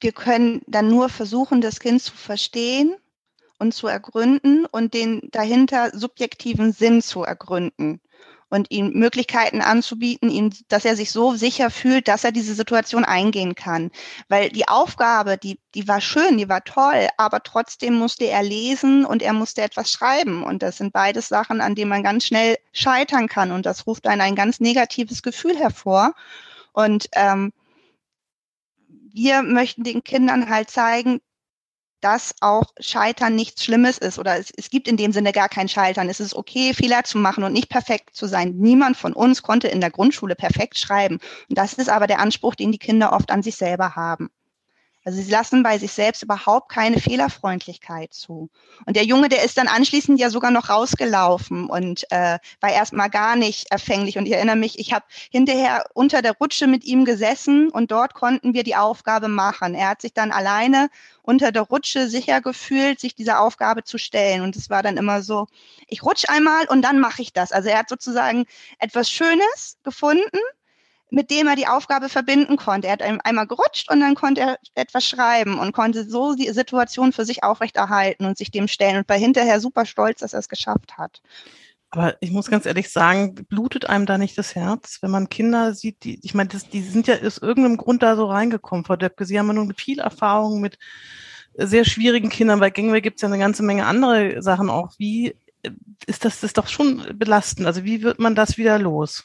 Wir 0.00 0.12
können 0.12 0.62
dann 0.66 0.88
nur 0.88 1.08
versuchen, 1.08 1.60
das 1.60 1.78
Kind 1.78 2.02
zu 2.02 2.16
verstehen 2.16 2.96
und 3.60 3.74
zu 3.74 3.86
ergründen 3.86 4.66
und 4.66 4.92
den 4.92 5.28
dahinter 5.30 5.96
subjektiven 5.96 6.72
Sinn 6.72 7.00
zu 7.00 7.22
ergründen 7.22 8.00
und 8.48 8.70
ihm 8.70 8.90
Möglichkeiten 8.92 9.60
anzubieten, 9.60 10.30
ihm, 10.30 10.52
dass 10.68 10.84
er 10.84 10.96
sich 10.96 11.10
so 11.10 11.34
sicher 11.34 11.70
fühlt, 11.70 12.08
dass 12.08 12.24
er 12.24 12.32
diese 12.32 12.54
Situation 12.54 13.04
eingehen 13.04 13.54
kann. 13.54 13.90
Weil 14.28 14.50
die 14.50 14.68
Aufgabe, 14.68 15.36
die, 15.36 15.58
die 15.74 15.88
war 15.88 16.00
schön, 16.00 16.38
die 16.38 16.48
war 16.48 16.62
toll, 16.62 17.08
aber 17.16 17.42
trotzdem 17.42 17.94
musste 17.94 18.26
er 18.26 18.42
lesen 18.42 19.04
und 19.04 19.22
er 19.22 19.32
musste 19.32 19.62
etwas 19.62 19.90
schreiben. 19.90 20.44
Und 20.44 20.62
das 20.62 20.76
sind 20.76 20.92
beides 20.92 21.28
Sachen, 21.28 21.60
an 21.60 21.74
denen 21.74 21.90
man 21.90 22.04
ganz 22.04 22.24
schnell 22.24 22.56
scheitern 22.72 23.28
kann. 23.28 23.50
Und 23.50 23.66
das 23.66 23.86
ruft 23.86 24.06
einen 24.06 24.20
ein 24.20 24.36
ganz 24.36 24.60
negatives 24.60 25.22
Gefühl 25.22 25.56
hervor. 25.56 26.14
Und 26.72 27.08
ähm, 27.12 27.52
wir 29.12 29.42
möchten 29.42 29.82
den 29.82 30.04
Kindern 30.04 30.50
halt 30.50 30.70
zeigen, 30.70 31.20
dass 32.00 32.34
auch 32.40 32.64
Scheitern 32.80 33.34
nichts 33.34 33.64
Schlimmes 33.64 33.98
ist 33.98 34.18
oder 34.18 34.38
es, 34.38 34.50
es 34.56 34.70
gibt 34.70 34.88
in 34.88 34.96
dem 34.96 35.12
Sinne 35.12 35.32
gar 35.32 35.48
kein 35.48 35.68
Scheitern. 35.68 36.08
Es 36.08 36.20
ist 36.20 36.34
okay, 36.34 36.74
Fehler 36.74 37.04
zu 37.04 37.18
machen 37.18 37.44
und 37.44 37.52
nicht 37.52 37.68
perfekt 37.68 38.14
zu 38.14 38.26
sein. 38.26 38.54
Niemand 38.56 38.96
von 38.96 39.12
uns 39.12 39.42
konnte 39.42 39.68
in 39.68 39.80
der 39.80 39.90
Grundschule 39.90 40.36
perfekt 40.36 40.78
schreiben. 40.78 41.18
Und 41.48 41.58
das 41.58 41.74
ist 41.74 41.88
aber 41.88 42.06
der 42.06 42.20
Anspruch, 42.20 42.54
den 42.54 42.72
die 42.72 42.78
Kinder 42.78 43.12
oft 43.12 43.30
an 43.30 43.42
sich 43.42 43.56
selber 43.56 43.96
haben. 43.96 44.30
Also 45.06 45.22
sie 45.22 45.30
lassen 45.30 45.62
bei 45.62 45.78
sich 45.78 45.92
selbst 45.92 46.24
überhaupt 46.24 46.68
keine 46.68 46.98
Fehlerfreundlichkeit 46.98 48.12
zu. 48.12 48.50
Und 48.86 48.96
der 48.96 49.04
Junge, 49.04 49.28
der 49.28 49.44
ist 49.44 49.56
dann 49.56 49.68
anschließend 49.68 50.18
ja 50.18 50.30
sogar 50.30 50.50
noch 50.50 50.68
rausgelaufen 50.68 51.70
und 51.70 52.10
äh, 52.10 52.40
war 52.60 52.72
erstmal 52.72 53.08
gar 53.08 53.36
nicht 53.36 53.70
erfänglich. 53.70 54.18
Und 54.18 54.26
ich 54.26 54.32
erinnere 54.32 54.56
mich, 54.56 54.80
ich 54.80 54.92
habe 54.92 55.04
hinterher 55.30 55.84
unter 55.94 56.22
der 56.22 56.32
Rutsche 56.32 56.66
mit 56.66 56.82
ihm 56.82 57.04
gesessen 57.04 57.70
und 57.70 57.92
dort 57.92 58.14
konnten 58.14 58.52
wir 58.52 58.64
die 58.64 58.74
Aufgabe 58.74 59.28
machen. 59.28 59.76
Er 59.76 59.90
hat 59.90 60.02
sich 60.02 60.12
dann 60.12 60.32
alleine 60.32 60.88
unter 61.22 61.52
der 61.52 61.62
Rutsche 61.62 62.08
sicher 62.08 62.40
gefühlt, 62.40 62.98
sich 62.98 63.14
dieser 63.14 63.40
Aufgabe 63.40 63.84
zu 63.84 63.98
stellen. 63.98 64.42
Und 64.42 64.56
es 64.56 64.70
war 64.70 64.82
dann 64.82 64.96
immer 64.96 65.22
so, 65.22 65.46
ich 65.86 66.02
rutsche 66.02 66.28
einmal 66.30 66.66
und 66.66 66.82
dann 66.82 66.98
mache 66.98 67.22
ich 67.22 67.32
das. 67.32 67.52
Also 67.52 67.68
er 67.68 67.78
hat 67.78 67.88
sozusagen 67.88 68.44
etwas 68.80 69.08
Schönes 69.08 69.78
gefunden 69.84 70.40
mit 71.10 71.30
dem 71.30 71.46
er 71.46 71.56
die 71.56 71.68
Aufgabe 71.68 72.08
verbinden 72.08 72.56
konnte. 72.56 72.88
Er 72.88 72.94
hat 72.94 73.02
einmal 73.02 73.46
gerutscht 73.46 73.90
und 73.90 74.00
dann 74.00 74.14
konnte 74.14 74.40
er 74.40 74.58
etwas 74.74 75.04
schreiben 75.04 75.58
und 75.58 75.72
konnte 75.72 76.08
so 76.08 76.34
die 76.34 76.50
Situation 76.50 77.12
für 77.12 77.24
sich 77.24 77.44
aufrechterhalten 77.44 78.26
und 78.26 78.36
sich 78.36 78.50
dem 78.50 78.68
stellen 78.68 78.98
und 78.98 79.08
war 79.08 79.16
hinterher 79.16 79.60
super 79.60 79.86
stolz, 79.86 80.20
dass 80.20 80.32
er 80.32 80.40
es 80.40 80.48
geschafft 80.48 80.98
hat. 80.98 81.22
Aber 81.90 82.16
ich 82.20 82.32
muss 82.32 82.50
ganz 82.50 82.66
ehrlich 82.66 82.90
sagen, 82.90 83.34
blutet 83.34 83.88
einem 83.88 84.06
da 84.06 84.18
nicht 84.18 84.36
das 84.36 84.54
Herz, 84.54 84.98
wenn 85.00 85.12
man 85.12 85.28
Kinder 85.28 85.72
sieht, 85.72 86.02
die, 86.02 86.18
ich 86.24 86.34
meine, 86.34 86.48
das, 86.48 86.68
die 86.68 86.82
sind 86.82 87.06
ja 87.06 87.14
aus 87.24 87.38
irgendeinem 87.38 87.76
Grund 87.76 88.02
da 88.02 88.16
so 88.16 88.26
reingekommen, 88.26 88.84
Frau 88.84 88.96
Döpke. 88.96 89.24
Sie 89.24 89.38
haben 89.38 89.46
ja 89.46 89.52
nun 89.52 89.72
viel 89.74 90.00
Erfahrung 90.00 90.60
mit 90.60 90.78
sehr 91.54 91.84
schwierigen 91.84 92.28
Kindern. 92.28 92.60
Bei 92.60 92.70
Gangway 92.70 93.00
gibt 93.00 93.16
es 93.16 93.22
ja 93.22 93.28
eine 93.28 93.38
ganze 93.38 93.62
Menge 93.62 93.86
andere 93.86 94.42
Sachen 94.42 94.68
auch. 94.68 94.92
Wie 94.98 95.36
ist 96.06 96.24
das 96.24 96.42
ist 96.42 96.58
doch 96.58 96.68
schon 96.68 97.18
belastend. 97.18 97.66
Also 97.66 97.84
wie 97.84 98.02
wird 98.02 98.18
man 98.18 98.34
das 98.34 98.58
wieder 98.58 98.78
los? 98.78 99.24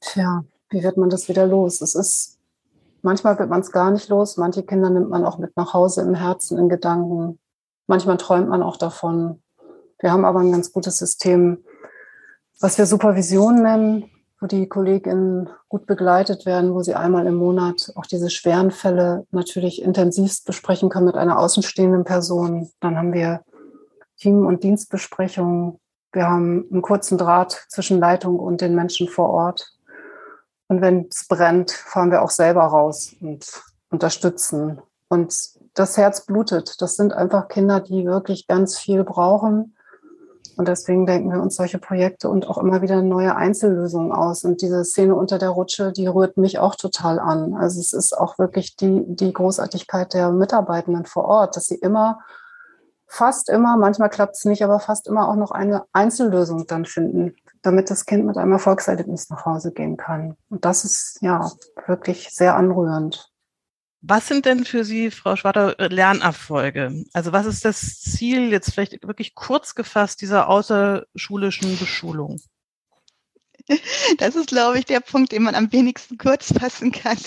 Tja, 0.00 0.44
wie 0.70 0.82
wird 0.82 0.96
man 0.96 1.10
das 1.10 1.28
wieder 1.28 1.46
los? 1.46 1.80
Es 1.80 1.94
ist, 1.94 2.38
manchmal 3.02 3.38
wird 3.38 3.50
man 3.50 3.60
es 3.60 3.72
gar 3.72 3.90
nicht 3.90 4.08
los. 4.08 4.36
Manche 4.36 4.62
Kinder 4.62 4.90
nimmt 4.90 5.10
man 5.10 5.24
auch 5.24 5.38
mit 5.38 5.56
nach 5.56 5.74
Hause 5.74 6.02
im 6.02 6.14
Herzen, 6.14 6.58
in 6.58 6.68
Gedanken. 6.68 7.38
Manchmal 7.86 8.16
träumt 8.16 8.48
man 8.48 8.62
auch 8.62 8.76
davon. 8.76 9.42
Wir 9.98 10.12
haben 10.12 10.24
aber 10.24 10.40
ein 10.40 10.52
ganz 10.52 10.72
gutes 10.72 10.96
System, 10.96 11.58
was 12.60 12.78
wir 12.78 12.86
Supervision 12.86 13.62
nennen, 13.62 14.10
wo 14.40 14.46
die 14.46 14.68
KollegInnen 14.68 15.50
gut 15.68 15.86
begleitet 15.86 16.46
werden, 16.46 16.74
wo 16.74 16.82
sie 16.82 16.94
einmal 16.94 17.26
im 17.26 17.34
Monat 17.34 17.92
auch 17.96 18.06
diese 18.06 18.30
schweren 18.30 18.70
Fälle 18.70 19.26
natürlich 19.30 19.82
intensivst 19.82 20.46
besprechen 20.46 20.88
können 20.88 21.06
mit 21.06 21.16
einer 21.16 21.38
außenstehenden 21.38 22.04
Person. 22.04 22.70
Dann 22.80 22.96
haben 22.96 23.12
wir 23.12 23.42
Team- 24.16 24.46
und 24.46 24.62
Dienstbesprechungen. 24.62 25.78
Wir 26.12 26.26
haben 26.26 26.66
einen 26.70 26.82
kurzen 26.82 27.18
Draht 27.18 27.66
zwischen 27.68 28.00
Leitung 28.00 28.38
und 28.38 28.60
den 28.60 28.74
Menschen 28.74 29.08
vor 29.08 29.30
Ort. 29.30 29.72
Und 30.70 30.80
wenn 30.80 31.08
es 31.10 31.26
brennt, 31.26 31.72
fahren 31.72 32.12
wir 32.12 32.22
auch 32.22 32.30
selber 32.30 32.62
raus 32.62 33.16
und 33.20 33.44
unterstützen. 33.90 34.80
Und 35.08 35.34
das 35.74 35.96
Herz 35.96 36.26
blutet. 36.26 36.80
Das 36.80 36.94
sind 36.94 37.12
einfach 37.12 37.48
Kinder, 37.48 37.80
die 37.80 38.04
wirklich 38.06 38.46
ganz 38.46 38.78
viel 38.78 39.02
brauchen 39.02 39.74
und 40.60 40.68
deswegen 40.68 41.06
denken 41.06 41.32
wir 41.32 41.40
uns 41.40 41.56
solche 41.56 41.78
Projekte 41.78 42.28
und 42.28 42.46
auch 42.46 42.58
immer 42.58 42.82
wieder 42.82 43.00
neue 43.00 43.34
Einzellösungen 43.34 44.12
aus. 44.12 44.44
Und 44.44 44.60
diese 44.60 44.84
Szene 44.84 45.14
unter 45.14 45.38
der 45.38 45.48
Rutsche, 45.48 45.90
die 45.90 46.06
rührt 46.06 46.36
mich 46.36 46.58
auch 46.58 46.74
total 46.74 47.18
an. 47.18 47.54
Also 47.54 47.80
es 47.80 47.94
ist 47.94 48.12
auch 48.12 48.38
wirklich 48.38 48.76
die, 48.76 49.02
die 49.06 49.32
Großartigkeit 49.32 50.12
der 50.12 50.30
Mitarbeitenden 50.32 51.06
vor 51.06 51.24
Ort, 51.24 51.56
dass 51.56 51.64
sie 51.64 51.76
immer, 51.76 52.20
fast 53.06 53.48
immer, 53.48 53.78
manchmal 53.78 54.10
klappt 54.10 54.36
es 54.36 54.44
nicht, 54.44 54.62
aber 54.62 54.80
fast 54.80 55.06
immer 55.06 55.30
auch 55.30 55.36
noch 55.36 55.50
eine 55.50 55.84
Einzellösung 55.94 56.66
dann 56.66 56.84
finden, 56.84 57.36
damit 57.62 57.90
das 57.90 58.06
Kind 58.06 58.24
mit 58.24 58.36
einem 58.36 58.52
Erfolgserlebnis 58.52 59.28
nach 59.30 59.44
Hause 59.44 59.72
gehen 59.72 59.96
kann. 59.96 60.36
Und 60.48 60.64
das 60.64 60.84
ist 60.84 61.18
ja 61.20 61.50
wirklich 61.86 62.30
sehr 62.30 62.56
anrührend. 62.56 63.30
Was 64.02 64.28
sind 64.28 64.46
denn 64.46 64.64
für 64.64 64.84
Sie, 64.84 65.10
Frau 65.10 65.36
Schwarter, 65.36 65.76
Lernerfolge? 65.78 67.04
Also 67.12 67.32
was 67.32 67.44
ist 67.44 67.66
das 67.66 68.00
Ziel 68.00 68.50
jetzt 68.50 68.72
vielleicht 68.72 69.06
wirklich 69.06 69.34
kurz 69.34 69.74
gefasst 69.74 70.22
dieser 70.22 70.48
außerschulischen 70.48 71.78
Beschulung? 71.78 72.40
Das 74.18 74.34
ist, 74.34 74.48
glaube 74.48 74.78
ich, 74.78 74.84
der 74.84 74.98
Punkt, 74.98 75.30
den 75.30 75.44
man 75.44 75.54
am 75.54 75.70
wenigsten 75.70 76.18
kurz 76.18 76.52
fassen 76.52 76.90
kann. 76.90 77.18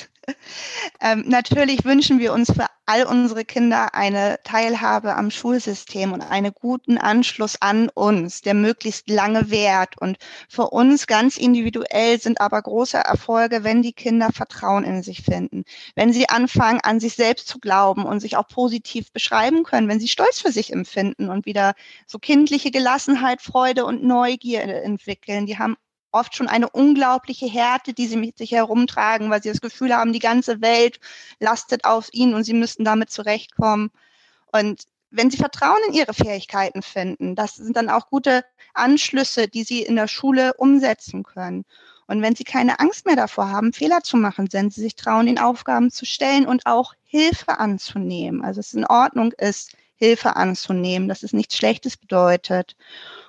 Ähm, 0.99 1.25
natürlich 1.27 1.83
wünschen 1.83 2.19
wir 2.19 2.33
uns 2.33 2.51
für 2.51 2.67
all 2.85 3.05
unsere 3.05 3.45
Kinder 3.45 3.93
eine 3.93 4.39
Teilhabe 4.43 5.15
am 5.15 5.31
Schulsystem 5.31 6.11
und 6.13 6.21
einen 6.21 6.53
guten 6.53 6.97
Anschluss 6.97 7.55
an 7.61 7.89
uns, 7.89 8.41
der 8.41 8.53
möglichst 8.53 9.09
lange 9.09 9.49
währt. 9.49 9.97
Und 9.97 10.17
für 10.49 10.69
uns 10.69 11.07
ganz 11.07 11.37
individuell 11.37 12.19
sind 12.19 12.41
aber 12.41 12.61
große 12.61 12.97
Erfolge, 12.97 13.63
wenn 13.63 13.81
die 13.81 13.93
Kinder 13.93 14.31
Vertrauen 14.33 14.83
in 14.83 15.03
sich 15.03 15.21
finden, 15.21 15.63
wenn 15.95 16.13
sie 16.13 16.29
anfangen, 16.29 16.81
an 16.81 16.99
sich 16.99 17.15
selbst 17.15 17.47
zu 17.47 17.59
glauben 17.59 18.05
und 18.05 18.19
sich 18.19 18.37
auch 18.37 18.47
positiv 18.47 19.11
beschreiben 19.11 19.63
können, 19.63 19.87
wenn 19.87 19.99
sie 19.99 20.07
Stolz 20.07 20.39
für 20.39 20.51
sich 20.51 20.73
empfinden 20.73 21.29
und 21.29 21.45
wieder 21.45 21.73
so 22.05 22.19
kindliche 22.19 22.71
Gelassenheit, 22.71 23.41
Freude 23.41 23.85
und 23.85 24.03
Neugier 24.03 24.63
entwickeln. 24.63 25.45
Die 25.45 25.57
haben 25.57 25.77
oft 26.13 26.35
schon 26.35 26.47
eine 26.47 26.69
unglaubliche 26.69 27.47
Härte, 27.47 27.93
die 27.93 28.07
sie 28.07 28.17
mit 28.17 28.37
sich 28.37 28.51
herumtragen, 28.51 29.29
weil 29.29 29.43
sie 29.43 29.49
das 29.49 29.61
Gefühl 29.61 29.93
haben, 29.93 30.13
die 30.13 30.19
ganze 30.19 30.61
Welt 30.61 30.99
lastet 31.39 31.85
auf 31.85 32.09
ihnen 32.11 32.33
und 32.33 32.43
sie 32.43 32.53
müssten 32.53 32.85
damit 32.85 33.11
zurechtkommen. 33.11 33.91
Und 34.51 34.83
wenn 35.11 35.29
sie 35.29 35.37
Vertrauen 35.37 35.79
in 35.87 35.93
ihre 35.93 36.13
Fähigkeiten 36.13 36.81
finden, 36.81 37.35
das 37.35 37.55
sind 37.55 37.75
dann 37.77 37.89
auch 37.89 38.09
gute 38.09 38.43
Anschlüsse, 38.73 39.47
die 39.47 39.63
sie 39.63 39.83
in 39.83 39.95
der 39.95 40.07
Schule 40.07 40.53
umsetzen 40.55 41.23
können. 41.23 41.65
Und 42.07 42.21
wenn 42.21 42.35
sie 42.35 42.43
keine 42.43 42.79
Angst 42.79 43.05
mehr 43.05 43.15
davor 43.15 43.49
haben, 43.49 43.73
Fehler 43.73 44.01
zu 44.01 44.17
machen, 44.17 44.47
wenn 44.51 44.69
sie 44.69 44.81
sich 44.81 44.95
trauen, 44.95 45.25
den 45.25 45.39
Aufgaben 45.39 45.91
zu 45.91 46.05
stellen 46.05 46.45
und 46.45 46.65
auch 46.65 46.93
Hilfe 47.03 47.59
anzunehmen, 47.59 48.43
also 48.43 48.59
es 48.59 48.73
in 48.73 48.85
Ordnung 48.85 49.31
ist, 49.33 49.75
Hilfe 49.95 50.35
anzunehmen, 50.35 51.07
dass 51.07 51.23
es 51.23 51.31
nichts 51.31 51.55
Schlechtes 51.55 51.95
bedeutet. 51.95 52.75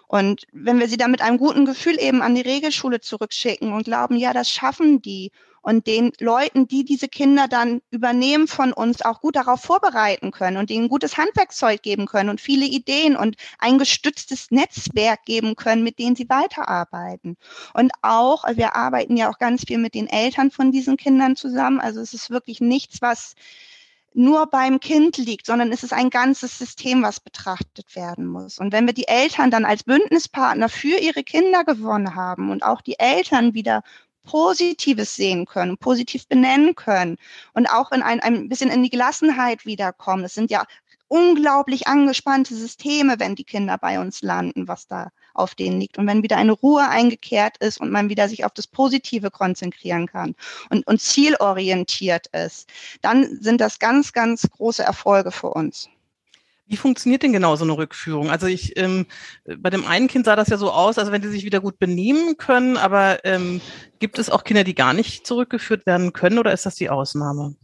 Und 0.06 0.46
wenn 0.52 0.78
wir 0.78 0.88
sie 0.88 0.96
dann 0.96 1.10
mit 1.10 1.22
einem 1.22 1.38
guten 1.38 1.64
Gefühl 1.64 2.00
eben 2.00 2.22
an 2.22 2.34
die 2.34 2.42
Regelschule 2.42 3.00
zurückschicken 3.00 3.72
und 3.72 3.84
glauben, 3.84 4.16
ja, 4.16 4.32
das 4.32 4.50
schaffen 4.50 5.02
die 5.02 5.30
und 5.64 5.86
den 5.86 6.12
Leuten, 6.20 6.68
die 6.68 6.84
diese 6.84 7.08
Kinder 7.08 7.48
dann 7.48 7.80
übernehmen 7.90 8.46
von 8.48 8.72
uns, 8.72 9.00
auch 9.00 9.20
gut 9.22 9.34
darauf 9.34 9.62
vorbereiten 9.62 10.30
können 10.30 10.58
und 10.58 10.70
ihnen 10.70 10.90
gutes 10.90 11.16
Handwerkzeug 11.16 11.82
geben 11.82 12.04
können 12.04 12.28
und 12.28 12.40
viele 12.40 12.66
Ideen 12.66 13.16
und 13.16 13.36
ein 13.58 13.78
gestütztes 13.78 14.50
Netzwerk 14.50 15.24
geben 15.24 15.56
können, 15.56 15.82
mit 15.82 15.98
denen 15.98 16.16
sie 16.16 16.28
weiterarbeiten. 16.28 17.36
Und 17.72 17.92
auch, 18.02 18.44
wir 18.54 18.76
arbeiten 18.76 19.16
ja 19.16 19.30
auch 19.30 19.38
ganz 19.38 19.64
viel 19.66 19.78
mit 19.78 19.94
den 19.94 20.06
Eltern 20.06 20.50
von 20.50 20.70
diesen 20.70 20.98
Kindern 20.98 21.34
zusammen. 21.34 21.80
Also 21.80 22.00
es 22.00 22.12
ist 22.12 22.28
wirklich 22.28 22.60
nichts, 22.60 23.00
was 23.00 23.34
nur 24.14 24.46
beim 24.46 24.80
Kind 24.80 25.18
liegt, 25.18 25.46
sondern 25.46 25.72
es 25.72 25.82
ist 25.82 25.92
ein 25.92 26.08
ganzes 26.08 26.56
System, 26.56 27.02
was 27.02 27.20
betrachtet 27.20 27.96
werden 27.96 28.26
muss. 28.26 28.58
Und 28.58 28.72
wenn 28.72 28.86
wir 28.86 28.94
die 28.94 29.08
Eltern 29.08 29.50
dann 29.50 29.64
als 29.64 29.82
Bündnispartner 29.82 30.68
für 30.68 30.98
ihre 30.98 31.24
Kinder 31.24 31.64
gewonnen 31.64 32.14
haben 32.14 32.50
und 32.50 32.62
auch 32.62 32.80
die 32.80 32.98
Eltern 32.98 33.54
wieder 33.54 33.82
Positives 34.22 35.16
sehen 35.16 35.46
können, 35.46 35.76
positiv 35.76 36.28
benennen 36.28 36.74
können 36.76 37.18
und 37.52 37.66
auch 37.66 37.92
in 37.92 38.02
ein, 38.02 38.20
ein 38.20 38.48
bisschen 38.48 38.70
in 38.70 38.82
die 38.82 38.90
Gelassenheit 38.90 39.66
wiederkommen. 39.66 40.24
Es 40.24 40.34
sind 40.34 40.50
ja 40.50 40.64
unglaublich 41.08 41.86
angespannte 41.86 42.54
Systeme, 42.54 43.18
wenn 43.18 43.34
die 43.34 43.44
Kinder 43.44 43.78
bei 43.78 44.00
uns 44.00 44.22
landen, 44.22 44.68
was 44.68 44.86
da 44.86 45.10
auf 45.34 45.54
denen 45.54 45.80
liegt. 45.80 45.98
Und 45.98 46.06
wenn 46.06 46.22
wieder 46.22 46.36
eine 46.36 46.52
Ruhe 46.52 46.88
eingekehrt 46.88 47.58
ist 47.58 47.80
und 47.80 47.90
man 47.90 48.08
wieder 48.08 48.28
sich 48.28 48.44
auf 48.44 48.52
das 48.52 48.66
Positive 48.66 49.30
konzentrieren 49.30 50.06
kann 50.06 50.34
und, 50.70 50.86
und 50.86 51.00
zielorientiert 51.00 52.28
ist, 52.28 52.68
dann 53.02 53.38
sind 53.40 53.60
das 53.60 53.78
ganz, 53.78 54.12
ganz 54.12 54.48
große 54.48 54.82
Erfolge 54.82 55.30
für 55.30 55.48
uns. 55.48 55.88
Wie 56.66 56.78
funktioniert 56.78 57.22
denn 57.22 57.34
genau 57.34 57.56
so 57.56 57.64
eine 57.64 57.76
Rückführung? 57.76 58.30
Also 58.30 58.46
ich, 58.46 58.78
ähm, 58.78 59.06
bei 59.58 59.68
dem 59.68 59.84
einen 59.84 60.08
Kind 60.08 60.24
sah 60.24 60.34
das 60.34 60.48
ja 60.48 60.56
so 60.56 60.70
aus, 60.70 60.96
als 60.96 61.10
wenn 61.12 61.20
die 61.20 61.28
sich 61.28 61.44
wieder 61.44 61.60
gut 61.60 61.78
benehmen 61.78 62.38
können, 62.38 62.78
aber 62.78 63.22
ähm, 63.24 63.60
gibt 63.98 64.18
es 64.18 64.30
auch 64.30 64.44
Kinder, 64.44 64.64
die 64.64 64.74
gar 64.74 64.94
nicht 64.94 65.26
zurückgeführt 65.26 65.84
werden 65.84 66.14
können 66.14 66.38
oder 66.38 66.52
ist 66.54 66.64
das 66.64 66.76
die 66.76 66.88
Ausnahme? 66.88 67.54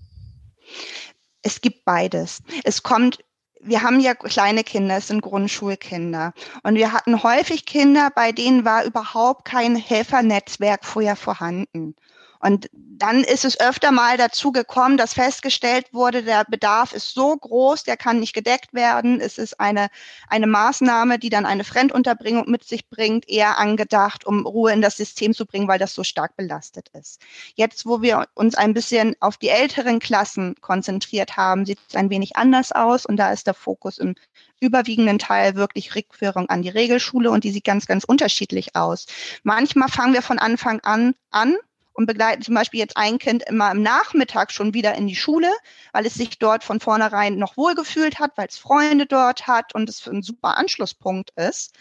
Es 1.43 1.63
gibt 1.63 1.87
beides. 1.87 2.43
Es 2.65 2.83
kommt 2.83 3.21
wir 3.63 3.83
haben 3.83 4.01
ja 4.01 4.15
kleine 4.15 4.65
Kinder, 4.65 4.97
es 4.97 5.09
sind 5.09 5.21
Grundschulkinder. 5.21 6.33
Und 6.63 6.75
wir 6.77 6.93
hatten 6.93 7.23
häufig 7.23 7.67
Kinder, 7.67 8.11
bei 8.15 8.33
denen 8.33 8.65
war 8.65 8.85
überhaupt 8.85 9.45
kein 9.45 9.77
Helfernetzwerk 9.77 10.85
vorher 10.85 11.17
vorhanden. 11.17 11.95
Und 12.41 12.71
dann 12.73 13.23
ist 13.23 13.45
es 13.45 13.61
öfter 13.61 13.93
mal 13.93 14.17
dazu 14.17 14.51
gekommen, 14.51 14.97
dass 14.97 15.15
festgestellt 15.15 15.93
wurde, 15.93 16.23
der 16.23 16.45
Bedarf 16.45 16.93
ist 16.93 17.15
so 17.15 17.37
groß, 17.37 17.85
der 17.85 17.97
kann 17.97 18.21
nicht 18.21 18.33
gedeckt 18.33 18.73
werden. 18.73 19.21
Es 19.21 19.39
ist 19.39 19.61
eine, 19.61 19.89
eine 20.29 20.47
Maßnahme, 20.47 21.19
die 21.19 21.29
dann 21.29 21.47
eine 21.47 21.65
Fremdunterbringung 21.65 22.51
mit 22.51 22.65
sich 22.65 22.89
bringt, 22.89 23.29
eher 23.29 23.59
angedacht, 23.59 24.27
um 24.27 24.47
Ruhe 24.47 24.73
in 24.73 24.81
das 24.81 24.97
System 24.97 25.35
zu 25.35 25.47
bringen, 25.47 25.69
weil 25.69 25.79
das 25.79 25.95
so 25.95 26.03
stark 26.03 26.37
belastet 26.37 26.89
ist. 26.99 27.21
Jetzt, 27.55 27.85
wo 27.85 28.01
wir 28.01 28.27
uns 28.35 28.55
ein 28.55 28.75
bisschen 28.75 29.15
auf 29.21 29.37
die 29.37 29.49
älteren 29.49 29.99
Klassen 29.99 30.55
konzentriert 30.61 31.37
haben, 31.37 31.67
sieht 31.67 31.79
es 31.89 31.97
ein 31.97 32.11
wenig 32.11 32.37
anders 32.37 32.73
aus 32.73 33.05
und 33.05 33.17
da 33.17 33.33
ist 33.33 33.47
der 33.47 33.55
Fokus 33.55 33.99
im 33.99 34.15
überwiegenden 34.61 35.19
Teil 35.19 35.55
wirklich 35.57 35.95
Rückführung 35.95 36.49
an 36.49 36.63
die 36.63 36.69
Regelschule 36.69 37.31
und 37.31 37.45
die 37.45 37.51
sieht 37.51 37.65
ganz, 37.65 37.87
ganz 37.87 38.05
unterschiedlich 38.05 38.77
aus. 38.77 39.07
Manchmal 39.43 39.89
fangen 39.89 40.15
wir 40.15 40.23
von 40.23 40.39
Anfang 40.39 40.81
an 40.81 41.15
an 41.31 41.57
und 41.93 42.07
begleiten 42.07 42.43
zum 42.43 42.55
Beispiel 42.55 42.81
jetzt 42.81 42.97
ein 42.97 43.19
Kind 43.19 43.43
immer 43.49 43.71
im 43.71 43.83
Nachmittag 43.83 44.53
schon 44.53 44.75
wieder 44.75 44.95
in 44.95 45.07
die 45.07 45.17
Schule, 45.17 45.51
weil 45.93 46.07
es 46.07 46.15
sich 46.15 46.39
dort 46.39 46.65
von 46.65 46.81
vornherein 46.81 47.37
noch 47.37 47.57
wohlgefühlt 47.57 48.19
hat, 48.19 48.33
weil 48.37 48.49
es 48.49 48.59
Freunde 48.59 49.07
dort 49.07 49.47
hat 49.47 49.75
und 49.75 49.89
es 49.89 50.07
ein 50.07 50.23
super 50.23 50.57
Anschlusspunkt 50.57 51.31
ist. 51.37 51.75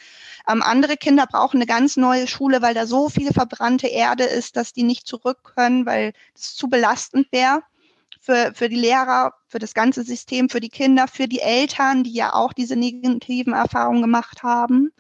Ähm, 0.50 0.62
andere 0.62 0.98
Kinder 0.98 1.26
brauchen 1.28 1.58
eine 1.58 1.66
ganz 1.66 1.98
neue 1.98 2.28
Schule, 2.28 2.62
weil 2.62 2.74
da 2.74 2.86
so 2.86 3.10
viel 3.10 3.32
verbrannte 3.32 3.88
Erde 3.88 4.24
ist, 4.24 4.56
dass 4.56 4.74
die 4.74 4.84
nicht 4.84 5.08
zurück 5.08 5.56
können, 5.56 5.86
weil 5.86 6.14
es 6.36 6.56
zu 6.56 6.70
belastend 6.70 7.28
wäre. 7.32 7.64
Für, 8.22 8.52
für 8.54 8.68
die 8.68 8.76
Lehrer, 8.76 9.34
für 9.48 9.60
das 9.60 9.74
ganze 9.74 10.04
System, 10.04 10.50
für 10.50 10.60
die 10.60 10.70
Kinder, 10.70 11.08
für 11.08 11.30
die 11.30 11.40
Eltern, 11.40 12.04
die 12.04 12.12
ja 12.12 12.34
auch 12.34 12.52
diese 12.52 12.76
negativen 12.76 13.54
Erfahrungen 13.54 14.02
gemacht 14.02 14.44
haben. 14.44 14.92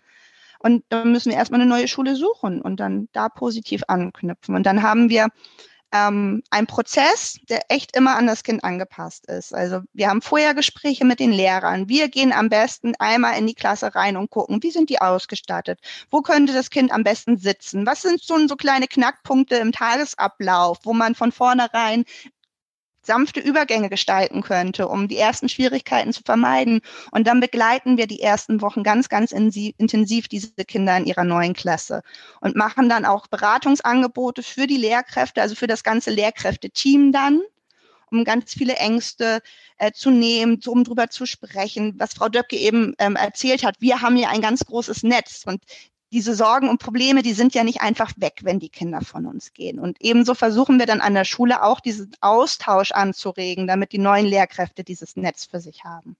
Und 0.59 0.83
dann 0.89 1.11
müssen 1.11 1.31
wir 1.31 1.37
erstmal 1.37 1.61
eine 1.61 1.69
neue 1.69 1.87
Schule 1.87 2.15
suchen 2.15 2.61
und 2.61 2.79
dann 2.79 3.07
da 3.13 3.29
positiv 3.29 3.83
anknüpfen. 3.87 4.55
Und 4.55 4.63
dann 4.65 4.83
haben 4.83 5.09
wir 5.09 5.27
ähm, 5.91 6.43
einen 6.51 6.67
Prozess, 6.67 7.39
der 7.49 7.61
echt 7.69 7.95
immer 7.95 8.15
an 8.15 8.27
das 8.27 8.43
Kind 8.43 8.63
angepasst 8.63 9.25
ist. 9.27 9.53
Also 9.53 9.81
wir 9.93 10.09
haben 10.09 10.21
vorher 10.21 10.53
Gespräche 10.53 11.05
mit 11.05 11.19
den 11.19 11.31
Lehrern. 11.31 11.89
Wir 11.89 12.09
gehen 12.09 12.31
am 12.31 12.49
besten 12.49 12.93
einmal 12.99 13.37
in 13.37 13.47
die 13.47 13.55
Klasse 13.55 13.95
rein 13.95 14.17
und 14.17 14.29
gucken, 14.29 14.61
wie 14.61 14.71
sind 14.71 14.89
die 14.89 15.01
ausgestattet? 15.01 15.79
Wo 16.09 16.21
könnte 16.21 16.53
das 16.53 16.69
Kind 16.69 16.91
am 16.91 17.03
besten 17.03 17.37
sitzen? 17.37 17.85
Was 17.85 18.01
sind 18.01 18.21
so, 18.21 18.47
so 18.47 18.55
kleine 18.55 18.87
Knackpunkte 18.87 19.55
im 19.55 19.71
Tagesablauf, 19.71 20.79
wo 20.83 20.93
man 20.93 21.15
von 21.15 21.31
vornherein 21.31 22.05
sanfte 23.09 23.39
Übergänge 23.39 23.89
gestalten 23.89 24.43
könnte, 24.43 24.87
um 24.87 25.07
die 25.07 25.17
ersten 25.17 25.49
Schwierigkeiten 25.49 26.13
zu 26.13 26.21
vermeiden. 26.23 26.81
Und 27.09 27.25
dann 27.25 27.39
begleiten 27.39 27.97
wir 27.97 28.05
die 28.05 28.21
ersten 28.21 28.61
Wochen 28.61 28.83
ganz, 28.83 29.09
ganz 29.09 29.31
intensiv 29.31 30.27
diese 30.27 30.63
Kinder 30.67 30.95
in 30.95 31.07
ihrer 31.07 31.23
neuen 31.23 31.55
Klasse 31.55 32.03
und 32.39 32.55
machen 32.55 32.87
dann 32.87 33.05
auch 33.05 33.25
Beratungsangebote 33.25 34.43
für 34.43 34.67
die 34.67 34.77
Lehrkräfte, 34.77 35.41
also 35.41 35.55
für 35.55 35.65
das 35.65 35.83
ganze 35.83 36.11
Lehrkräfteteam 36.11 37.11
dann 37.11 37.41
um 38.11 38.23
ganz 38.23 38.53
viele 38.53 38.73
Ängste 38.75 39.41
äh, 39.77 39.91
zu 39.91 40.09
nehmen, 40.09 40.59
um 40.65 40.83
drüber 40.83 41.09
zu 41.09 41.27
sprechen, 41.27 41.93
was 41.97 42.15
Frau 42.15 42.27
Döpke 42.27 42.55
eben 42.55 42.95
ähm, 42.97 43.15
erzählt 43.15 43.63
hat. 43.63 43.75
Wir 43.79 44.01
haben 44.01 44.15
hier 44.15 44.29
ein 44.29 44.41
ganz 44.41 44.65
großes 44.65 45.03
Netz 45.03 45.43
und 45.45 45.61
diese 46.11 46.35
Sorgen 46.35 46.69
und 46.69 46.79
Probleme, 46.79 47.21
die 47.21 47.33
sind 47.33 47.53
ja 47.53 47.63
nicht 47.63 47.81
einfach 47.81 48.13
weg, 48.17 48.39
wenn 48.43 48.59
die 48.59 48.69
Kinder 48.69 49.01
von 49.01 49.25
uns 49.25 49.53
gehen. 49.53 49.79
Und 49.79 49.97
ebenso 50.01 50.33
versuchen 50.33 50.79
wir 50.79 50.85
dann 50.85 51.01
an 51.01 51.13
der 51.13 51.25
Schule 51.25 51.63
auch 51.63 51.79
diesen 51.79 52.11
Austausch 52.21 52.91
anzuregen, 52.91 53.67
damit 53.67 53.91
die 53.91 53.99
neuen 53.99 54.25
Lehrkräfte 54.25 54.83
dieses 54.83 55.15
Netz 55.15 55.45
für 55.45 55.59
sich 55.59 55.83
haben. 55.83 56.17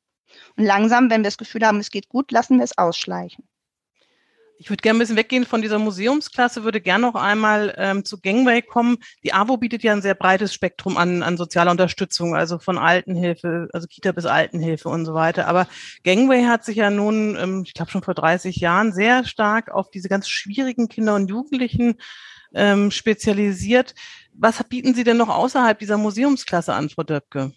Und 0.56 0.66
langsam, 0.66 1.10
wenn 1.10 1.22
wir 1.22 1.30
das 1.30 1.38
Gefühl 1.38 1.66
haben, 1.66 1.80
es 1.80 1.90
geht 1.90 2.10
gut, 2.10 2.32
lassen 2.32 2.58
wir 2.58 2.64
es 2.64 2.78
ausschleichen. 2.78 3.44
Ich 4.62 4.70
würde 4.70 4.82
gerne 4.82 4.98
ein 4.98 5.00
bisschen 5.00 5.16
weggehen 5.16 5.46
von 5.46 5.62
dieser 5.62 5.80
Museumsklasse, 5.80 6.66
würde 6.66 6.82
gerne 6.82 7.08
noch 7.08 7.16
einmal 7.16 7.74
ähm, 7.78 8.04
zu 8.04 8.20
Gangway 8.20 8.62
kommen. 8.62 8.98
Die 9.24 9.34
AWO 9.34 9.56
bietet 9.56 9.84
ja 9.84 9.94
ein 9.94 10.02
sehr 10.02 10.16
breites 10.16 10.54
Spektrum 10.54 10.98
an, 10.98 11.24
an 11.24 11.38
sozialer 11.38 11.72
Unterstützung, 11.72 12.36
also 12.36 12.60
von 12.60 12.78
Altenhilfe, 12.78 13.70
also 13.72 13.88
Kita 13.88 14.12
bis 14.12 14.26
Altenhilfe 14.26 14.90
und 14.90 15.06
so 15.06 15.14
weiter. 15.14 15.48
Aber 15.48 15.66
Gangway 16.04 16.44
hat 16.44 16.66
sich 16.66 16.76
ja 16.76 16.90
nun, 16.90 17.38
ähm, 17.40 17.64
ich 17.66 17.74
glaube 17.74 17.90
schon 17.90 18.04
vor 18.04 18.16
30 18.16 18.58
Jahren, 18.58 18.92
sehr 18.92 19.24
stark 19.24 19.72
auf 19.72 19.92
diese 19.92 20.10
ganz 20.10 20.28
schwierigen 20.28 20.90
Kinder 20.90 21.16
und 21.16 21.30
Jugendlichen 21.30 21.96
ähm, 22.54 22.92
spezialisiert. 22.92 23.96
Was 24.34 24.62
bieten 24.66 24.94
Sie 24.94 25.06
denn 25.06 25.16
noch 25.16 25.30
außerhalb 25.30 25.80
dieser 25.80 25.98
Museumsklasse 25.98 26.74
an, 26.74 26.90
Frau 26.90 27.04
Döpke? 27.04 27.54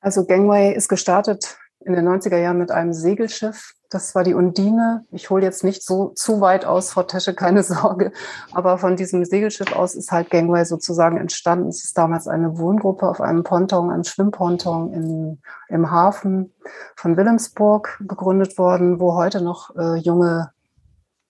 Also 0.00 0.26
Gangway 0.26 0.74
ist 0.74 0.88
gestartet 0.88 1.56
in 1.86 1.94
den 1.94 2.06
90er 2.06 2.36
Jahren 2.36 2.58
mit 2.58 2.70
einem 2.70 2.92
Segelschiff. 2.92 3.72
Das 3.90 4.14
war 4.14 4.22
die 4.22 4.34
Undine. 4.34 5.04
Ich 5.10 5.30
hole 5.30 5.42
jetzt 5.42 5.64
nicht 5.64 5.84
so 5.84 6.10
zu 6.14 6.40
weit 6.40 6.64
aus, 6.64 6.92
Frau 6.92 7.02
Tesche, 7.02 7.34
keine 7.34 7.62
Sorge. 7.64 8.12
Aber 8.52 8.78
von 8.78 8.94
diesem 8.94 9.24
Segelschiff 9.24 9.72
aus 9.74 9.96
ist 9.96 10.12
halt 10.12 10.30
Gangway 10.30 10.64
sozusagen 10.64 11.16
entstanden. 11.16 11.68
Es 11.68 11.82
ist 11.82 11.98
damals 11.98 12.28
eine 12.28 12.56
Wohngruppe 12.56 13.08
auf 13.08 13.20
einem 13.20 13.42
Ponton, 13.42 13.90
einem 13.90 14.04
Schwimmponton 14.04 14.92
in, 14.92 15.42
im 15.68 15.90
Hafen 15.90 16.54
von 16.94 17.16
Wilhelmsburg 17.16 17.98
gegründet 18.00 18.58
worden, 18.58 19.00
wo 19.00 19.14
heute 19.16 19.42
noch 19.42 19.74
äh, 19.76 19.96
junge 19.96 20.52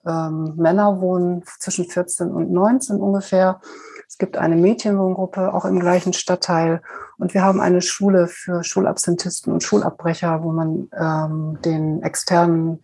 ähm, 0.07 0.55
Männer 0.57 1.01
wohnen, 1.01 1.45
zwischen 1.59 1.85
14 1.85 2.31
und 2.31 2.51
19 2.51 2.97
ungefähr. 3.01 3.61
Es 4.09 4.19
gibt 4.19 4.37
eine 4.37 4.57
Mädchenwohngruppe 4.57 5.55
auch 5.55 5.65
im 5.65 5.79
gleichen 5.79 6.13
Stadtteil. 6.13 6.83
Und 7.19 7.35
wir 7.35 7.43
haben 7.43 7.61
eine 7.61 7.83
Schule 7.83 8.27
für 8.29 8.65
Schulabsentisten 8.65 9.53
und 9.53 9.63
Schulabbrecher, 9.63 10.43
wo 10.43 10.53
man 10.53 10.89
ähm, 10.99 11.59
den 11.65 12.03
externen 12.03 12.83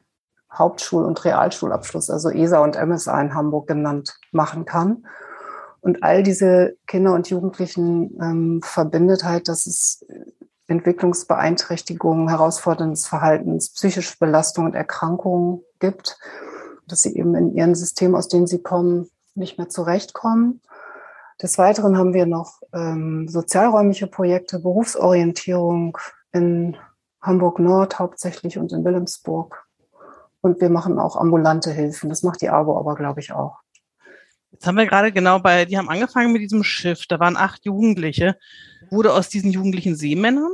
Hauptschul- 0.52 1.04
und 1.04 1.24
Realschulabschluss, 1.24 2.10
also 2.10 2.30
ESA 2.30 2.60
und 2.60 2.76
MSA 2.76 3.20
in 3.20 3.34
Hamburg 3.34 3.66
genannt, 3.66 4.18
machen 4.32 4.64
kann. 4.64 5.04
Und 5.80 6.02
all 6.02 6.22
diese 6.22 6.76
Kinder 6.86 7.12
und 7.12 7.28
Jugendlichen 7.30 8.18
ähm, 8.20 8.60
verbindet 8.62 9.24
halt, 9.24 9.48
dass 9.48 9.66
es 9.66 10.04
Entwicklungsbeeinträchtigungen, 10.66 12.28
herausforderndes 12.28 13.06
Verhaltens, 13.06 13.72
psychische 13.72 14.16
Belastung 14.18 14.64
und 14.64 14.74
Erkrankungen 14.74 15.62
gibt, 15.78 16.18
dass 16.86 17.02
sie 17.02 17.16
eben 17.16 17.34
in 17.34 17.54
ihren 17.54 17.74
Systemen, 17.74 18.14
aus 18.14 18.28
denen 18.28 18.46
sie 18.46 18.62
kommen, 18.62 19.10
nicht 19.34 19.58
mehr 19.58 19.68
zurechtkommen 19.68 20.60
des 21.42 21.58
Weiteren 21.58 21.98
haben 21.98 22.14
wir 22.14 22.26
noch 22.26 22.62
ähm, 22.72 23.28
sozialräumliche 23.28 24.06
Projekte, 24.06 24.58
Berufsorientierung 24.58 25.98
in 26.32 26.76
Hamburg 27.20 27.58
Nord 27.58 27.98
hauptsächlich 27.98 28.56
und 28.56 28.72
in 28.72 28.84
Wilhelmsburg. 28.84 29.66
Und 30.40 30.60
wir 30.60 30.70
machen 30.70 30.98
auch 30.98 31.16
ambulante 31.16 31.72
Hilfen. 31.72 32.08
Das 32.08 32.22
macht 32.22 32.40
die 32.40 32.48
ABO 32.48 32.78
aber, 32.78 32.94
glaube 32.94 33.20
ich, 33.20 33.32
auch. 33.32 33.58
Jetzt 34.50 34.66
haben 34.66 34.76
wir 34.76 34.86
gerade 34.86 35.12
genau 35.12 35.38
bei, 35.40 35.66
die 35.66 35.76
haben 35.76 35.90
angefangen 35.90 36.32
mit 36.32 36.40
diesem 36.40 36.62
Schiff. 36.62 37.06
Da 37.06 37.20
waren 37.20 37.36
acht 37.36 37.66
Jugendliche. 37.66 38.38
Wurde 38.90 39.12
aus 39.12 39.28
diesen 39.28 39.50
Jugendlichen 39.50 39.96
Seemännern? 39.96 40.52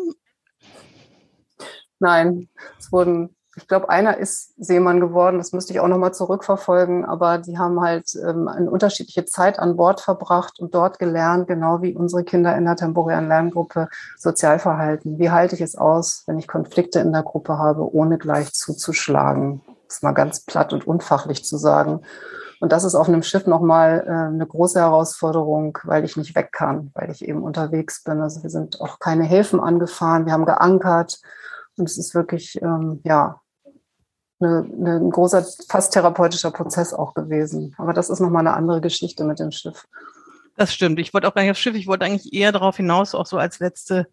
Nein, 2.00 2.48
es 2.78 2.90
wurden 2.90 3.36
ich 3.54 3.68
glaube, 3.68 3.90
einer 3.90 4.16
ist 4.16 4.54
Seemann 4.56 5.00
geworden, 5.00 5.36
das 5.36 5.52
müsste 5.52 5.74
ich 5.74 5.80
auch 5.80 5.88
nochmal 5.88 6.14
zurückverfolgen, 6.14 7.04
aber 7.04 7.36
die 7.36 7.58
haben 7.58 7.82
halt 7.82 8.14
ähm, 8.14 8.48
eine 8.48 8.70
unterschiedliche 8.70 9.26
Zeit 9.26 9.58
an 9.58 9.76
Bord 9.76 10.00
verbracht 10.00 10.58
und 10.58 10.74
dort 10.74 10.98
gelernt, 10.98 11.48
genau 11.48 11.82
wie 11.82 11.94
unsere 11.94 12.24
Kinder 12.24 12.56
in 12.56 12.64
der 12.64 12.76
temporären 12.76 13.28
Lerngruppe 13.28 13.88
Sozialverhalten. 14.16 15.18
Wie 15.18 15.30
halte 15.30 15.54
ich 15.54 15.60
es 15.60 15.76
aus, 15.76 16.24
wenn 16.26 16.38
ich 16.38 16.48
Konflikte 16.48 17.00
in 17.00 17.12
der 17.12 17.22
Gruppe 17.22 17.58
habe, 17.58 17.94
ohne 17.94 18.16
gleich 18.16 18.52
zuzuschlagen? 18.52 19.60
Das 19.86 19.96
ist 19.96 20.02
mal 20.02 20.12
ganz 20.12 20.46
platt 20.46 20.72
und 20.72 20.86
unfachlich 20.86 21.44
zu 21.44 21.58
sagen. 21.58 22.00
Und 22.60 22.72
das 22.72 22.84
ist 22.84 22.94
auf 22.94 23.08
einem 23.08 23.22
Schiff 23.22 23.46
nochmal 23.46 24.04
äh, 24.06 24.10
eine 24.32 24.46
große 24.46 24.80
Herausforderung, 24.80 25.76
weil 25.84 26.04
ich 26.04 26.16
nicht 26.16 26.34
weg 26.34 26.52
kann, 26.52 26.90
weil 26.94 27.10
ich 27.10 27.28
eben 27.28 27.42
unterwegs 27.42 28.02
bin. 28.02 28.22
Also 28.22 28.42
wir 28.42 28.50
sind 28.50 28.80
auch 28.80 28.98
keine 28.98 29.24
Häfen 29.24 29.60
angefahren, 29.60 30.24
wir 30.24 30.32
haben 30.32 30.46
geankert. 30.46 31.20
Und 31.76 31.88
es 31.88 31.98
ist 31.98 32.14
wirklich, 32.14 32.62
ähm, 32.62 33.00
ja, 33.04 33.41
eine, 34.42 34.66
eine, 34.78 34.96
ein 34.96 35.10
großer, 35.10 35.44
fast 35.68 35.92
therapeutischer 35.92 36.50
Prozess 36.50 36.92
auch 36.92 37.14
gewesen. 37.14 37.74
Aber 37.78 37.92
das 37.92 38.10
ist 38.10 38.20
nochmal 38.20 38.46
eine 38.46 38.56
andere 38.56 38.80
Geschichte 38.80 39.24
mit 39.24 39.38
dem 39.38 39.50
Schiff. 39.50 39.86
Das 40.56 40.72
stimmt. 40.72 40.98
Ich 40.98 41.14
wollte 41.14 41.28
auch 41.28 41.34
gar 41.34 41.42
nicht 41.42 41.50
aufs 41.50 41.60
Schiff, 41.60 41.74
ich 41.74 41.86
wollte 41.86 42.04
eigentlich 42.04 42.32
eher 42.32 42.52
darauf 42.52 42.76
hinaus, 42.76 43.14
auch 43.14 43.26
so 43.26 43.38
als 43.38 43.58
letzte 43.58 44.06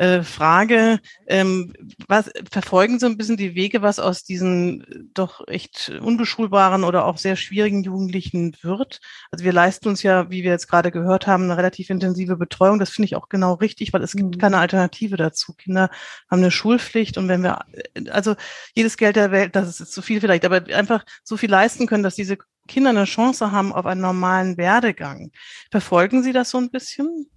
äh, 0.00 0.22
Frage, 0.22 0.98
ähm, 1.26 1.74
was 2.08 2.30
verfolgen 2.50 2.98
Sie 2.98 3.04
ein 3.04 3.18
bisschen 3.18 3.36
die 3.36 3.54
Wege, 3.54 3.82
was 3.82 3.98
aus 3.98 4.24
diesen 4.24 5.10
doch 5.12 5.46
echt 5.46 5.90
unbeschulbaren 6.00 6.84
oder 6.84 7.04
auch 7.04 7.18
sehr 7.18 7.36
schwierigen 7.36 7.82
Jugendlichen 7.82 8.56
wird? 8.62 9.00
Also 9.30 9.44
wir 9.44 9.52
leisten 9.52 9.88
uns 9.88 10.02
ja, 10.02 10.30
wie 10.30 10.42
wir 10.42 10.52
jetzt 10.52 10.68
gerade 10.68 10.90
gehört 10.90 11.26
haben, 11.26 11.44
eine 11.44 11.58
relativ 11.58 11.90
intensive 11.90 12.38
Betreuung. 12.38 12.78
Das 12.78 12.88
finde 12.88 13.08
ich 13.08 13.16
auch 13.16 13.28
genau 13.28 13.52
richtig, 13.52 13.92
weil 13.92 14.02
es 14.02 14.12
gibt 14.12 14.36
mhm. 14.36 14.40
keine 14.40 14.56
Alternative 14.56 15.18
dazu. 15.18 15.52
Kinder 15.52 15.90
haben 16.30 16.40
eine 16.40 16.50
Schulpflicht 16.50 17.18
und 17.18 17.28
wenn 17.28 17.42
wir, 17.42 17.66
also 18.10 18.36
jedes 18.74 18.96
Geld 18.96 19.16
der 19.16 19.32
Welt, 19.32 19.54
das 19.54 19.80
ist 19.80 19.92
zu 19.92 20.00
viel 20.00 20.22
vielleicht, 20.22 20.46
aber 20.46 20.64
einfach 20.74 21.04
so 21.24 21.36
viel 21.36 21.50
leisten 21.50 21.86
können, 21.86 22.04
dass 22.04 22.14
diese 22.14 22.38
Kinder 22.68 22.88
eine 22.88 23.04
Chance 23.04 23.52
haben 23.52 23.74
auf 23.74 23.84
einen 23.84 24.00
normalen 24.00 24.56
Werdegang. 24.56 25.30
Verfolgen 25.70 26.22
Sie 26.22 26.32
das 26.32 26.48
so 26.48 26.56
ein 26.56 26.70
bisschen? 26.70 27.30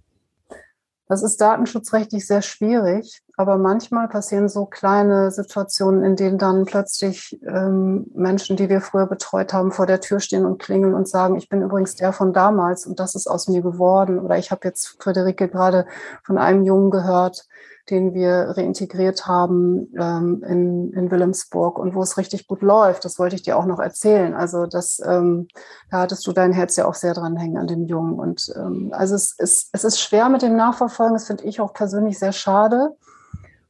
Das 1.06 1.22
ist 1.22 1.40
datenschutzrechtlich 1.40 2.26
sehr 2.26 2.42
schwierig, 2.42 3.22
aber 3.36 3.58
manchmal 3.58 4.08
passieren 4.08 4.48
so 4.48 4.64
kleine 4.64 5.30
Situationen, 5.30 6.04
in 6.04 6.14
denen 6.14 6.38
dann 6.38 6.64
plötzlich 6.64 7.40
ähm, 7.44 8.06
Menschen, 8.14 8.56
die 8.56 8.68
wir 8.68 8.80
früher 8.80 9.06
betreut 9.06 9.52
haben, 9.52 9.72
vor 9.72 9.86
der 9.86 10.00
Tür 10.00 10.20
stehen 10.20 10.46
und 10.46 10.60
klingeln 10.60 10.94
und 10.94 11.08
sagen, 11.08 11.36
ich 11.36 11.48
bin 11.48 11.62
übrigens 11.62 11.96
der 11.96 12.12
von 12.12 12.32
damals 12.32 12.86
und 12.86 13.00
das 13.00 13.14
ist 13.16 13.26
aus 13.26 13.48
mir 13.48 13.60
geworden. 13.60 14.20
Oder 14.20 14.38
ich 14.38 14.52
habe 14.52 14.60
jetzt 14.64 15.02
Friederike 15.02 15.48
gerade 15.48 15.86
von 16.22 16.38
einem 16.38 16.64
Jungen 16.64 16.92
gehört, 16.92 17.48
den 17.90 18.14
wir 18.14 18.54
reintegriert 18.56 19.26
haben 19.26 19.92
ähm, 19.98 20.42
in, 20.48 20.92
in 20.92 21.10
Wilhelmsburg 21.10 21.78
und 21.78 21.94
wo 21.94 22.02
es 22.02 22.16
richtig 22.16 22.46
gut 22.46 22.62
läuft. 22.62 23.04
Das 23.04 23.18
wollte 23.18 23.34
ich 23.34 23.42
dir 23.42 23.58
auch 23.58 23.66
noch 23.66 23.78
erzählen. 23.78 24.32
Also 24.32 24.66
das, 24.66 25.02
ähm, 25.04 25.48
da 25.90 26.00
hattest 26.00 26.26
du 26.26 26.32
dein 26.32 26.52
Herz 26.52 26.76
ja 26.76 26.86
auch 26.86 26.94
sehr 26.94 27.14
dran 27.14 27.36
hängen 27.36 27.58
an 27.58 27.66
dem 27.66 27.84
Jungen. 27.84 28.18
Und 28.18 28.50
ähm, 28.56 28.90
also 28.92 29.14
es 29.14 29.34
ist, 29.36 29.68
es 29.72 29.84
ist 29.84 30.00
schwer 30.00 30.28
mit 30.28 30.40
dem 30.40 30.56
Nachverfolgen. 30.56 31.14
Das 31.14 31.26
finde 31.26 31.44
ich 31.44 31.60
auch 31.60 31.74
persönlich 31.74 32.18
sehr 32.18 32.32
schade. 32.32 32.96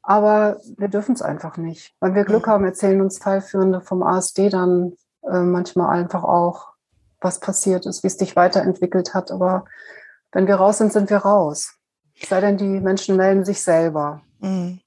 Aber 0.06 0.58
wir 0.76 0.88
dürfen 0.88 1.14
es 1.14 1.22
einfach 1.22 1.56
nicht. 1.56 1.94
Wenn 2.00 2.14
wir 2.14 2.24
Glück 2.24 2.46
haben, 2.46 2.64
erzählen 2.64 3.00
uns 3.00 3.18
Fallführende 3.18 3.80
vom 3.80 4.02
ASD 4.02 4.50
dann 4.50 4.92
äh, 5.22 5.40
manchmal 5.40 5.96
einfach 5.98 6.24
auch, 6.24 6.68
was 7.20 7.40
passiert 7.40 7.86
ist, 7.86 8.02
wie 8.02 8.08
es 8.08 8.18
dich 8.18 8.36
weiterentwickelt 8.36 9.14
hat. 9.14 9.30
Aber 9.30 9.64
wenn 10.32 10.46
wir 10.46 10.56
raus 10.56 10.78
sind, 10.78 10.92
sind 10.92 11.08
wir 11.08 11.18
raus. 11.18 11.78
Es 12.20 12.28
sei 12.28 12.40
denn, 12.42 12.58
die 12.58 12.80
Menschen 12.80 13.16
melden 13.16 13.46
sich 13.46 13.62
selber. 13.62 14.20
Mhm. 14.40 14.80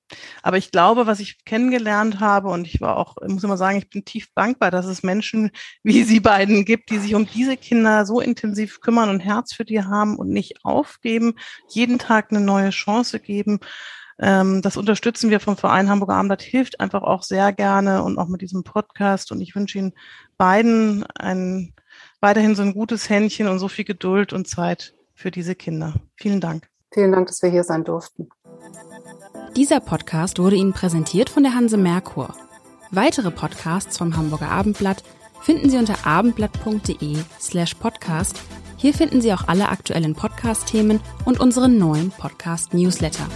Aber 0.43 0.57
ich 0.57 0.71
glaube, 0.71 1.07
was 1.07 1.19
ich 1.19 1.43
kennengelernt 1.43 2.19
habe, 2.19 2.49
und 2.49 2.67
ich 2.67 2.79
war 2.79 2.97
auch, 2.97 3.15
muss 3.27 3.43
immer 3.43 3.57
sagen, 3.57 3.77
ich 3.77 3.89
bin 3.89 4.05
tief 4.05 4.27
dankbar, 4.35 4.71
dass 4.71 4.85
es 4.85 5.03
Menschen 5.03 5.51
wie 5.83 6.03
Sie 6.03 6.19
beiden 6.19 6.63
gibt, 6.63 6.91
die 6.91 6.99
sich 6.99 7.15
um 7.15 7.25
diese 7.25 7.57
Kinder 7.57 8.05
so 8.05 8.21
intensiv 8.21 8.79
kümmern 8.79 9.09
und 9.09 9.19
Herz 9.19 9.53
für 9.53 9.65
die 9.65 9.83
haben 9.83 10.17
und 10.17 10.29
nicht 10.29 10.63
aufgeben, 10.63 11.33
jeden 11.69 11.99
Tag 11.99 12.27
eine 12.29 12.39
neue 12.39 12.69
Chance 12.69 13.19
geben. 13.19 13.59
Ähm, 14.19 14.61
das 14.61 14.77
unterstützen 14.77 15.29
wir 15.29 15.39
vom 15.39 15.57
Verein 15.57 15.89
Hamburger 15.89 16.15
Abendblatt, 16.15 16.41
hilft 16.41 16.79
einfach 16.79 17.03
auch 17.03 17.23
sehr 17.23 17.53
gerne 17.53 18.03
und 18.03 18.17
auch 18.17 18.27
mit 18.27 18.41
diesem 18.41 18.63
Podcast. 18.63 19.31
Und 19.31 19.41
ich 19.41 19.55
wünsche 19.55 19.77
Ihnen 19.77 19.93
beiden 20.37 21.05
ein, 21.15 21.73
weiterhin 22.19 22.55
so 22.55 22.63
ein 22.63 22.73
gutes 22.73 23.09
Händchen 23.09 23.47
und 23.47 23.59
so 23.59 23.67
viel 23.67 23.85
Geduld 23.85 24.33
und 24.33 24.47
Zeit 24.47 24.93
für 25.13 25.31
diese 25.31 25.55
Kinder. 25.55 25.95
Vielen 26.15 26.41
Dank. 26.41 26.69
Vielen 26.91 27.11
Dank, 27.11 27.27
dass 27.27 27.41
wir 27.41 27.49
hier 27.49 27.63
sein 27.63 27.83
durften. 27.83 28.29
Dieser 29.55 29.79
Podcast 29.79 30.39
wurde 30.39 30.55
Ihnen 30.55 30.73
präsentiert 30.73 31.29
von 31.29 31.43
der 31.43 31.53
Hanse 31.53 31.77
Merkur. 31.77 32.33
Weitere 32.91 33.31
Podcasts 33.31 33.97
vom 33.97 34.15
Hamburger 34.15 34.49
Abendblatt 34.49 35.03
finden 35.41 35.69
Sie 35.69 35.77
unter 35.77 36.05
abendblatt.de 36.05 37.17
slash 37.39 37.75
podcast 37.75 38.39
Hier 38.77 38.93
finden 38.93 39.21
Sie 39.21 39.33
auch 39.33 39.47
alle 39.47 39.69
aktuellen 39.69 40.15
Podcast-Themen 40.15 41.01
und 41.25 41.39
unseren 41.39 41.77
neuen 41.77 42.11
Podcast-Newsletter. 42.11 43.27